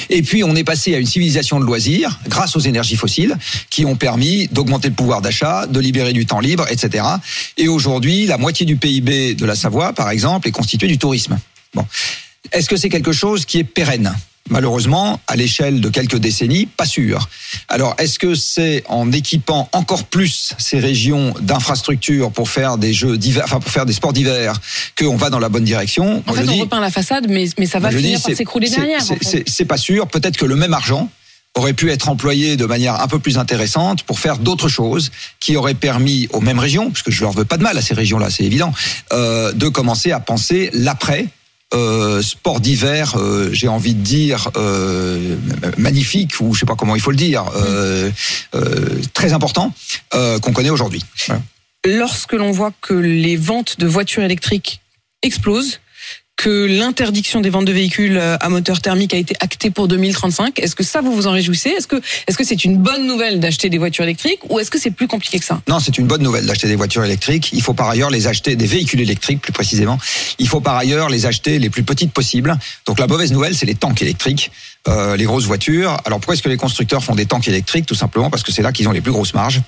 Et 0.09 0.21
puis 0.21 0.43
on 0.43 0.55
est 0.55 0.63
passé 0.63 0.95
à 0.95 0.99
une 0.99 1.05
civilisation 1.05 1.59
de 1.59 1.65
loisirs 1.65 2.19
grâce 2.27 2.55
aux 2.55 2.59
énergies 2.59 2.95
fossiles 2.95 3.37
qui 3.69 3.85
ont 3.85 3.95
permis 3.95 4.47
d'augmenter 4.47 4.87
le 4.87 4.93
pouvoir 4.93 5.21
d'achat, 5.21 5.67
de 5.67 5.79
libérer 5.79 6.13
du 6.13 6.25
temps 6.25 6.39
libre, 6.39 6.65
etc. 6.69 7.05
Et 7.57 7.67
aujourd'hui, 7.67 8.25
la 8.25 8.37
moitié 8.37 8.65
du 8.65 8.77
PIB 8.77 9.35
de 9.35 9.45
la 9.45 9.55
Savoie, 9.55 9.93
par 9.93 10.09
exemple, 10.09 10.47
est 10.47 10.51
constituée 10.51 10.87
du 10.87 10.97
tourisme. 10.97 11.37
Bon. 11.73 11.85
Est-ce 12.51 12.69
que 12.69 12.77
c'est 12.77 12.89
quelque 12.89 13.11
chose 13.11 13.45
qui 13.45 13.59
est 13.59 13.63
pérenne? 13.63 14.15
Malheureusement, 14.49 15.19
à 15.27 15.35
l'échelle 15.35 15.81
de 15.81 15.89
quelques 15.89 16.17
décennies, 16.17 16.65
pas 16.65 16.85
sûr. 16.85 17.27
Alors, 17.69 17.95
est-ce 17.97 18.17
que 18.19 18.35
c'est 18.35 18.83
en 18.87 19.11
équipant 19.11 19.69
encore 19.73 20.05
plus 20.05 20.53
ces 20.57 20.79
régions 20.79 21.33
d'infrastructures 21.41 22.31
pour 22.31 22.49
faire 22.49 22.77
des 22.77 22.93
jeux 22.93 23.17
d'hiver, 23.17 23.43
enfin 23.45 23.59
pour 23.59 23.71
faire 23.71 23.85
des 23.85 23.93
sports 23.93 24.13
d'hiver, 24.13 24.59
qu'on 24.97 25.15
va 25.17 25.29
dans 25.29 25.39
la 25.39 25.49
bonne 25.49 25.63
direction? 25.65 26.23
En 26.25 26.31
Moi, 26.31 26.37
fait, 26.37 26.45
je 26.45 26.49
on 26.49 26.53
dis- 26.53 26.61
repeint 26.61 26.79
la 26.79 26.91
façade, 26.91 27.27
mais, 27.29 27.45
mais 27.59 27.65
ça 27.65 27.79
va 27.79 27.89
dis, 27.89 27.97
finir 27.97 28.21
par 28.21 28.35
s'écrouler 28.35 28.69
derrière. 28.69 29.01
c'est- 29.01 29.13
en 29.13 29.17
fait. 29.17 29.25
C'est 29.25 29.43
c'est 29.49 29.65
pas 29.65 29.77
sûr. 29.77 30.07
Peut-être 30.07 30.37
que 30.37 30.45
le 30.45 30.55
même 30.55 30.73
argent 30.73 31.09
aurait 31.55 31.73
pu 31.73 31.89
être 31.91 32.07
employé 32.09 32.55
de 32.55 32.65
manière 32.65 33.01
un 33.01 33.07
peu 33.07 33.17
plus 33.17 33.37
intéressante 33.39 34.03
pour 34.03 34.19
faire 34.19 34.37
d'autres 34.37 34.69
choses 34.69 35.11
qui 35.39 35.55
auraient 35.55 35.73
permis 35.73 36.27
aux 36.31 36.39
mêmes 36.41 36.59
régions, 36.59 36.91
parce 36.91 37.01
que 37.01 37.09
je 37.11 37.21
leur 37.23 37.31
veux 37.31 37.45
pas 37.45 37.57
de 37.57 37.63
mal 37.63 37.75
à 37.77 37.81
ces 37.81 37.95
régions-là, 37.95 38.29
c'est 38.29 38.43
évident, 38.43 38.71
euh, 39.11 39.51
de 39.53 39.67
commencer 39.67 40.11
à 40.11 40.19
penser 40.19 40.69
l'après. 40.73 41.27
Euh, 41.73 42.21
sport 42.21 42.59
d'hiver, 42.59 43.15
euh, 43.17 43.49
j'ai 43.51 43.67
envie 43.67 43.93
de 43.93 44.01
dire 44.01 44.49
euh, 44.55 45.35
magnifique 45.77 46.39
ou 46.39 46.53
je 46.53 46.61
sais 46.61 46.65
pas 46.65 46.75
comment 46.75 46.95
il 46.95 47.01
faut 47.01 47.11
le 47.11 47.17
dire, 47.17 47.45
euh, 47.55 48.09
euh, 48.55 49.01
très 49.13 49.33
important 49.33 49.73
euh, 50.13 50.39
qu'on 50.39 50.53
connaît 50.53 50.69
aujourd'hui. 50.69 51.03
Lorsque 51.85 52.33
l'on 52.33 52.51
voit 52.51 52.71
que 52.81 52.93
les 52.93 53.35
ventes 53.35 53.79
de 53.79 53.87
voitures 53.87 54.23
électriques 54.23 54.81
explosent, 55.23 55.79
que 56.37 56.65
l'interdiction 56.65 57.41
des 57.41 57.49
ventes 57.49 57.65
de 57.65 57.71
véhicules 57.73 58.17
euh, 58.17 58.37
à 58.39 58.49
moteur 58.49 58.79
thermique 58.79 59.13
a 59.13 59.17
été 59.17 59.35
actée 59.39 59.71
pour 59.71 59.87
2035, 59.87 60.59
est-ce 60.59 60.75
que 60.75 60.83
ça 60.83 61.01
vous 61.01 61.11
vous 61.11 61.27
en 61.27 61.31
réjouissez? 61.31 61.69
Est-ce 61.69 61.87
que 61.87 61.97
est-ce 62.27 62.37
que 62.37 62.43
c'est 62.43 62.63
une 62.63 62.77
bonne 62.77 63.07
nouvelle 63.07 63.39
d'acheter 63.39 63.69
des 63.69 63.79
voitures 63.79 64.03
électriques 64.03 64.39
ou 64.49 64.59
est-ce 64.59 64.69
que 64.69 64.79
c'est 64.79 64.91
plus 64.91 65.07
compliqué 65.07 65.39
que 65.39 65.45
ça? 65.45 65.61
Non, 65.67 65.79
c'est 65.79 65.97
une 65.97 66.05
bonne 66.05 66.21
nouvelle 66.21 66.45
d'acheter 66.45 66.67
des 66.67 66.75
voitures 66.75 67.03
électriques. 67.03 67.49
Il 67.53 67.61
faut 67.61 67.73
par 67.73 67.89
ailleurs 67.89 68.11
les 68.11 68.27
acheter, 68.27 68.55
des 68.55 68.67
véhicules 68.67 69.01
électriques 69.01 69.41
plus 69.41 69.51
précisément. 69.51 69.97
Il 70.37 70.47
faut 70.47 70.61
par 70.61 70.77
ailleurs 70.77 71.09
les 71.09 71.25
acheter 71.25 71.57
les 71.57 71.71
plus 71.71 71.83
petites 71.83 72.13
possibles. 72.13 72.55
Donc 72.85 72.99
la 72.99 73.07
mauvaise 73.07 73.31
nouvelle, 73.31 73.55
c'est 73.55 73.65
les 73.65 73.75
tanks 73.75 74.01
électriques, 74.01 74.51
euh, 74.87 75.17
les 75.17 75.25
grosses 75.25 75.45
voitures. 75.45 75.97
Alors 76.05 76.19
pourquoi 76.19 76.35
est-ce 76.35 76.43
que 76.43 76.49
les 76.49 76.57
constructeurs 76.57 77.03
font 77.03 77.15
des 77.15 77.25
tanks 77.25 77.47
électriques? 77.47 77.87
Tout 77.87 77.95
simplement 77.95 78.29
parce 78.29 78.43
que 78.43 78.51
c'est 78.51 78.61
là 78.61 78.71
qu'ils 78.71 78.87
ont 78.87 78.93
les 78.93 79.01
plus 79.01 79.11
grosses 79.11 79.33
marges 79.33 79.61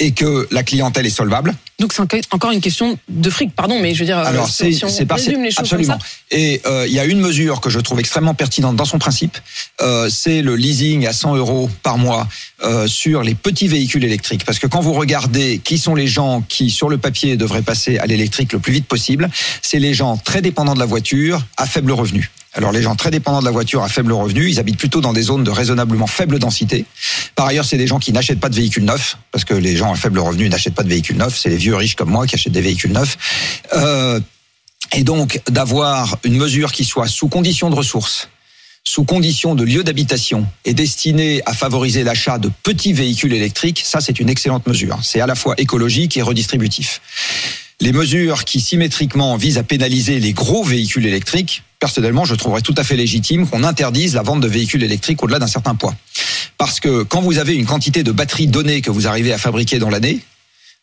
et 0.00 0.12
que 0.12 0.48
la 0.50 0.62
clientèle 0.62 1.06
est 1.06 1.10
solvable. 1.10 1.54
Donc 1.78 1.92
c'est 1.92 2.00
enco- 2.02 2.16
encore 2.30 2.50
une 2.52 2.60
question 2.60 2.98
de 3.08 3.30
fric, 3.30 3.54
pardon, 3.54 3.78
mais 3.80 3.94
je 3.94 4.00
veux 4.00 4.06
dire, 4.06 4.18
euh, 4.18 4.24
Alors 4.24 4.48
c'est 4.48 4.72
si 4.72 4.84
absolument. 5.08 5.48
comme 5.56 5.84
ça, 5.84 5.98
Et 6.30 6.62
euh, 6.66 6.86
il 6.88 6.92
y 6.94 6.98
a 6.98 7.04
une 7.04 7.20
mesure 7.20 7.60
que 7.60 7.68
je 7.70 7.78
trouve 7.80 8.00
extrêmement 8.00 8.34
pertinente 8.34 8.76
dans 8.76 8.84
son 8.86 8.98
principe, 8.98 9.36
euh, 9.82 10.08
c'est 10.10 10.40
le 10.42 10.56
leasing 10.56 11.06
à 11.06 11.12
100 11.12 11.36
euros 11.36 11.68
par 11.82 11.98
mois 11.98 12.26
euh, 12.62 12.86
sur 12.86 13.22
les 13.22 13.34
petits 13.34 13.68
véhicules 13.68 14.04
électriques. 14.04 14.44
Parce 14.44 14.58
que 14.58 14.66
quand 14.66 14.80
vous 14.80 14.94
regardez 14.94 15.60
qui 15.62 15.78
sont 15.78 15.94
les 15.94 16.06
gens 16.06 16.42
qui 16.48 16.70
sur 16.70 16.88
le 16.88 16.98
papier 16.98 17.36
devraient 17.36 17.62
passer 17.62 17.98
à 17.98 18.06
l'électrique 18.06 18.52
le 18.52 18.58
plus 18.60 18.72
vite 18.72 18.86
possible, 18.86 19.28
c'est 19.62 19.78
les 19.78 19.94
gens 19.94 20.16
très 20.16 20.40
dépendants 20.42 20.74
de 20.74 20.80
la 20.80 20.86
voiture 20.86 21.42
à 21.56 21.66
faible 21.66 21.92
revenu. 21.92 22.30
Alors 22.54 22.70
les 22.70 22.82
gens 22.82 22.94
très 22.94 23.10
dépendants 23.10 23.40
de 23.40 23.44
la 23.44 23.50
voiture 23.50 23.82
à 23.82 23.88
faible 23.88 24.12
revenu, 24.12 24.48
ils 24.48 24.60
habitent 24.60 24.78
plutôt 24.78 25.00
dans 25.00 25.12
des 25.12 25.22
zones 25.22 25.42
de 25.42 25.50
raisonnablement 25.50 26.06
faible 26.06 26.38
densité. 26.38 26.84
Par 27.34 27.46
ailleurs, 27.46 27.64
c'est 27.64 27.76
des 27.76 27.88
gens 27.88 27.98
qui 27.98 28.12
n'achètent 28.12 28.40
pas 28.40 28.48
de 28.48 28.54
véhicules 28.54 28.84
neufs, 28.84 29.18
parce 29.32 29.44
que 29.44 29.54
les 29.54 29.76
gens 29.76 29.92
à 29.92 29.96
faible 29.96 30.20
revenu 30.20 30.48
n'achètent 30.48 30.74
pas 30.74 30.84
de 30.84 30.88
véhicules 30.88 31.16
neufs. 31.16 31.36
C'est 31.36 31.50
les 31.50 31.56
vieux 31.56 31.74
riches 31.74 31.96
comme 31.96 32.10
moi 32.10 32.26
qui 32.26 32.36
achètent 32.36 32.52
des 32.52 32.60
véhicules 32.60 32.92
neufs. 32.92 33.18
Euh, 33.74 34.20
et 34.92 35.02
donc 35.02 35.40
d'avoir 35.48 36.18
une 36.22 36.36
mesure 36.36 36.70
qui 36.70 36.84
soit 36.84 37.08
sous 37.08 37.28
condition 37.28 37.70
de 37.70 37.74
ressources, 37.74 38.28
sous 38.84 39.04
condition 39.04 39.54
de 39.54 39.64
lieu 39.64 39.82
d'habitation 39.82 40.46
et 40.64 40.74
destinée 40.74 41.42
à 41.46 41.54
favoriser 41.54 42.04
l'achat 42.04 42.38
de 42.38 42.50
petits 42.62 42.92
véhicules 42.92 43.32
électriques, 43.32 43.82
ça 43.84 44.00
c'est 44.00 44.20
une 44.20 44.28
excellente 44.28 44.66
mesure. 44.68 44.98
C'est 45.02 45.20
à 45.20 45.26
la 45.26 45.34
fois 45.34 45.54
écologique 45.58 46.16
et 46.16 46.22
redistributif. 46.22 47.00
Les 47.80 47.92
mesures 47.92 48.44
qui 48.44 48.60
symétriquement 48.60 49.36
visent 49.36 49.58
à 49.58 49.64
pénaliser 49.64 50.20
les 50.20 50.32
gros 50.32 50.62
véhicules 50.62 51.06
électriques, 51.06 51.64
personnellement, 51.84 52.24
je 52.24 52.34
trouverais 52.34 52.62
tout 52.62 52.72
à 52.78 52.82
fait 52.82 52.96
légitime 52.96 53.46
qu'on 53.46 53.62
interdise 53.62 54.14
la 54.14 54.22
vente 54.22 54.40
de 54.40 54.48
véhicules 54.48 54.82
électriques 54.82 55.22
au-delà 55.22 55.38
d'un 55.38 55.46
certain 55.46 55.74
poids. 55.74 55.94
Parce 56.56 56.80
que 56.80 57.02
quand 57.02 57.20
vous 57.20 57.36
avez 57.36 57.54
une 57.56 57.66
quantité 57.66 58.02
de 58.02 58.10
batteries 58.10 58.46
données 58.46 58.80
que 58.80 58.90
vous 58.90 59.06
arrivez 59.06 59.34
à 59.34 59.38
fabriquer 59.38 59.78
dans 59.78 59.90
l'année, 59.90 60.20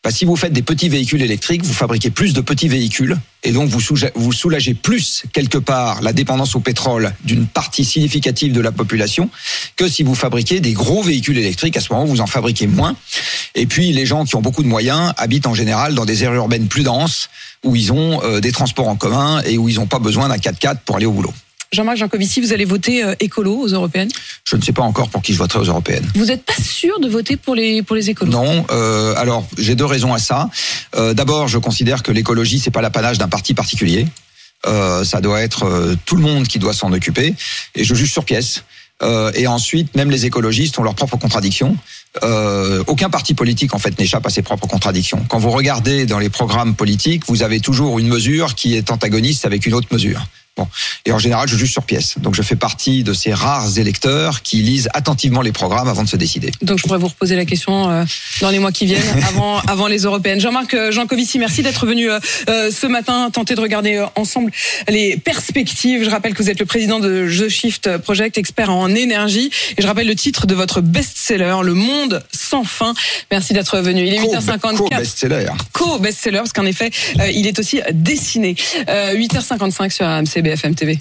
bah, 0.04 0.10
si 0.10 0.24
vous 0.24 0.34
faites 0.34 0.52
des 0.52 0.62
petits 0.62 0.88
véhicules 0.88 1.22
électriques, 1.22 1.62
vous 1.62 1.72
fabriquez 1.72 2.10
plus 2.10 2.32
de 2.32 2.40
petits 2.40 2.66
véhicules 2.66 3.16
et 3.44 3.52
donc 3.52 3.68
vous, 3.68 4.32
soulagez 4.32 4.74
plus 4.74 5.24
quelque 5.32 5.58
part 5.58 6.02
la 6.02 6.12
dépendance 6.12 6.56
au 6.56 6.60
pétrole 6.60 7.12
d'une 7.24 7.46
partie 7.46 7.84
significative 7.84 8.52
de 8.52 8.60
la 8.60 8.72
population 8.72 9.30
que 9.76 9.88
si 9.88 10.02
vous 10.02 10.16
fabriquez 10.16 10.58
des 10.58 10.72
gros 10.72 11.02
véhicules 11.02 11.38
électriques. 11.38 11.76
À 11.76 11.80
ce 11.80 11.92
moment, 11.92 12.04
vous 12.04 12.20
en 12.20 12.26
fabriquez 12.26 12.66
moins. 12.66 12.96
Et 13.54 13.66
puis, 13.66 13.92
les 13.92 14.06
gens 14.06 14.24
qui 14.24 14.34
ont 14.34 14.42
beaucoup 14.42 14.64
de 14.64 14.68
moyens 14.68 15.12
habitent 15.18 15.46
en 15.46 15.54
général 15.54 15.94
dans 15.94 16.04
des 16.04 16.24
aires 16.24 16.34
urbaines 16.34 16.66
plus 16.66 16.82
denses 16.82 17.28
où 17.64 17.76
ils 17.76 17.92
ont 17.92 18.22
euh, 18.24 18.40
des 18.40 18.50
transports 18.50 18.88
en 18.88 18.96
commun 18.96 19.40
et 19.44 19.56
où 19.56 19.68
ils 19.68 19.76
n'ont 19.76 19.86
pas 19.86 20.00
besoin 20.00 20.28
d'un 20.28 20.36
4x4 20.36 20.78
pour 20.84 20.96
aller 20.96 21.06
au 21.06 21.12
boulot. 21.12 21.32
Jean-Marc 21.72 21.96
Jancovici, 21.96 22.42
vous 22.42 22.52
allez 22.52 22.66
voter 22.66 23.02
euh, 23.02 23.14
écolo 23.18 23.56
aux 23.56 23.68
européennes? 23.68 24.10
Je 24.44 24.56
ne 24.56 24.62
sais 24.62 24.72
pas 24.72 24.82
encore 24.82 25.08
pour 25.08 25.22
qui 25.22 25.32
je 25.32 25.38
voterai 25.38 25.60
aux 25.60 25.64
européennes. 25.64 26.06
Vous 26.14 26.26
n'êtes 26.26 26.44
pas 26.44 26.62
sûr 26.62 27.00
de 27.00 27.08
voter 27.08 27.36
pour 27.38 27.54
les 27.54 27.82
pour 27.82 27.96
les 27.96 28.10
écolos? 28.10 28.30
Non, 28.30 28.66
euh, 28.70 29.14
alors 29.16 29.46
j'ai 29.56 29.74
deux 29.74 29.86
raisons 29.86 30.12
à 30.12 30.18
ça. 30.18 30.50
Euh, 30.96 31.14
D'abord, 31.14 31.48
je 31.48 31.56
considère 31.56 32.02
que 32.02 32.12
l'écologie 32.12 32.58
c'est 32.58 32.70
pas 32.70 32.82
l'apanage 32.82 33.16
d'un 33.16 33.28
parti 33.28 33.54
particulier. 33.54 34.06
Euh, 34.66 35.02
ça 35.02 35.22
doit 35.22 35.40
être 35.40 35.64
euh, 35.64 35.96
tout 36.04 36.16
le 36.16 36.22
monde 36.22 36.46
qui 36.46 36.58
doit 36.58 36.74
s'en 36.74 36.92
occuper. 36.92 37.34
Et 37.74 37.84
je 37.84 37.94
juge 37.94 38.12
sur 38.12 38.24
pièce. 38.26 38.64
Euh, 39.02 39.32
et 39.34 39.46
ensuite, 39.46 39.96
même 39.96 40.10
les 40.10 40.26
écologistes 40.26 40.78
ont 40.78 40.82
leurs 40.82 40.94
propres 40.94 41.16
contradictions. 41.16 41.76
Euh, 42.22 42.84
aucun 42.86 43.08
parti 43.08 43.32
politique 43.32 43.74
en 43.74 43.78
fait 43.78 43.98
n'échappe 43.98 44.26
à 44.26 44.30
ses 44.30 44.42
propres 44.42 44.66
contradictions. 44.66 45.24
Quand 45.28 45.38
vous 45.38 45.50
regardez 45.50 46.04
dans 46.04 46.18
les 46.18 46.28
programmes 46.28 46.74
politiques, 46.74 47.24
vous 47.28 47.42
avez 47.42 47.60
toujours 47.60 47.98
une 47.98 48.08
mesure 48.08 48.54
qui 48.54 48.76
est 48.76 48.90
antagoniste 48.90 49.46
avec 49.46 49.64
une 49.64 49.72
autre 49.72 49.88
mesure. 49.90 50.26
Bon. 50.56 50.68
Et 51.06 51.12
en 51.12 51.18
général, 51.18 51.48
je 51.48 51.56
juge 51.56 51.72
sur 51.72 51.82
pièce. 51.82 52.18
Donc 52.18 52.34
je 52.34 52.42
fais 52.42 52.56
partie 52.56 53.04
de 53.04 53.14
ces 53.14 53.32
rares 53.32 53.78
électeurs 53.78 54.42
qui 54.42 54.58
lisent 54.58 54.88
attentivement 54.92 55.40
les 55.40 55.52
programmes 55.52 55.88
avant 55.88 56.02
de 56.02 56.08
se 56.08 56.16
décider. 56.16 56.52
Donc 56.60 56.78
je 56.78 56.82
pourrais 56.82 56.98
vous 56.98 57.08
reposer 57.08 57.36
la 57.36 57.46
question 57.46 57.90
euh, 57.90 58.04
dans 58.40 58.50
les 58.50 58.58
mois 58.58 58.70
qui 58.70 58.84
viennent, 58.84 59.02
avant, 59.28 59.58
avant 59.60 59.86
les 59.86 60.00
européennes. 60.00 60.40
Jean-Marc 60.40 60.74
euh, 60.74 60.92
Jancovici, 60.92 61.38
merci 61.38 61.62
d'être 61.62 61.86
venu 61.86 62.10
euh, 62.10 62.20
ce 62.70 62.86
matin 62.86 63.30
tenter 63.30 63.54
de 63.54 63.60
regarder 63.60 63.96
euh, 63.96 64.06
ensemble 64.14 64.52
les 64.88 65.16
perspectives. 65.16 66.04
Je 66.04 66.10
rappelle 66.10 66.34
que 66.34 66.42
vous 66.42 66.50
êtes 66.50 66.60
le 66.60 66.66
président 66.66 67.00
de 67.00 67.26
The 67.26 67.48
Shift 67.48 67.98
Project, 67.98 68.36
expert 68.36 68.70
en 68.70 68.94
énergie. 68.94 69.50
Et 69.78 69.82
je 69.82 69.86
rappelle 69.86 70.06
le 70.06 70.14
titre 70.14 70.46
de 70.46 70.54
votre 70.54 70.82
best-seller, 70.82 71.56
Le 71.62 71.72
Monde 71.74 72.22
sans 72.30 72.64
fin. 72.64 72.92
Merci 73.30 73.54
d'être 73.54 73.78
venu. 73.78 74.06
Il 74.06 74.12
est 74.12 74.20
8h54. 74.20 74.76
Co-best-seller. 74.76 75.46
Co-best-seller, 75.72 76.38
parce 76.38 76.52
qu'en 76.52 76.66
effet, 76.66 76.90
il 77.32 77.46
est 77.46 77.58
aussi 77.58 77.80
dessiné. 77.92 78.54
Euh, 78.88 79.14
8h55 79.14 79.90
sur 79.90 80.06
AMC 80.06 80.41
BFM 80.42 80.74
TV. 80.74 80.90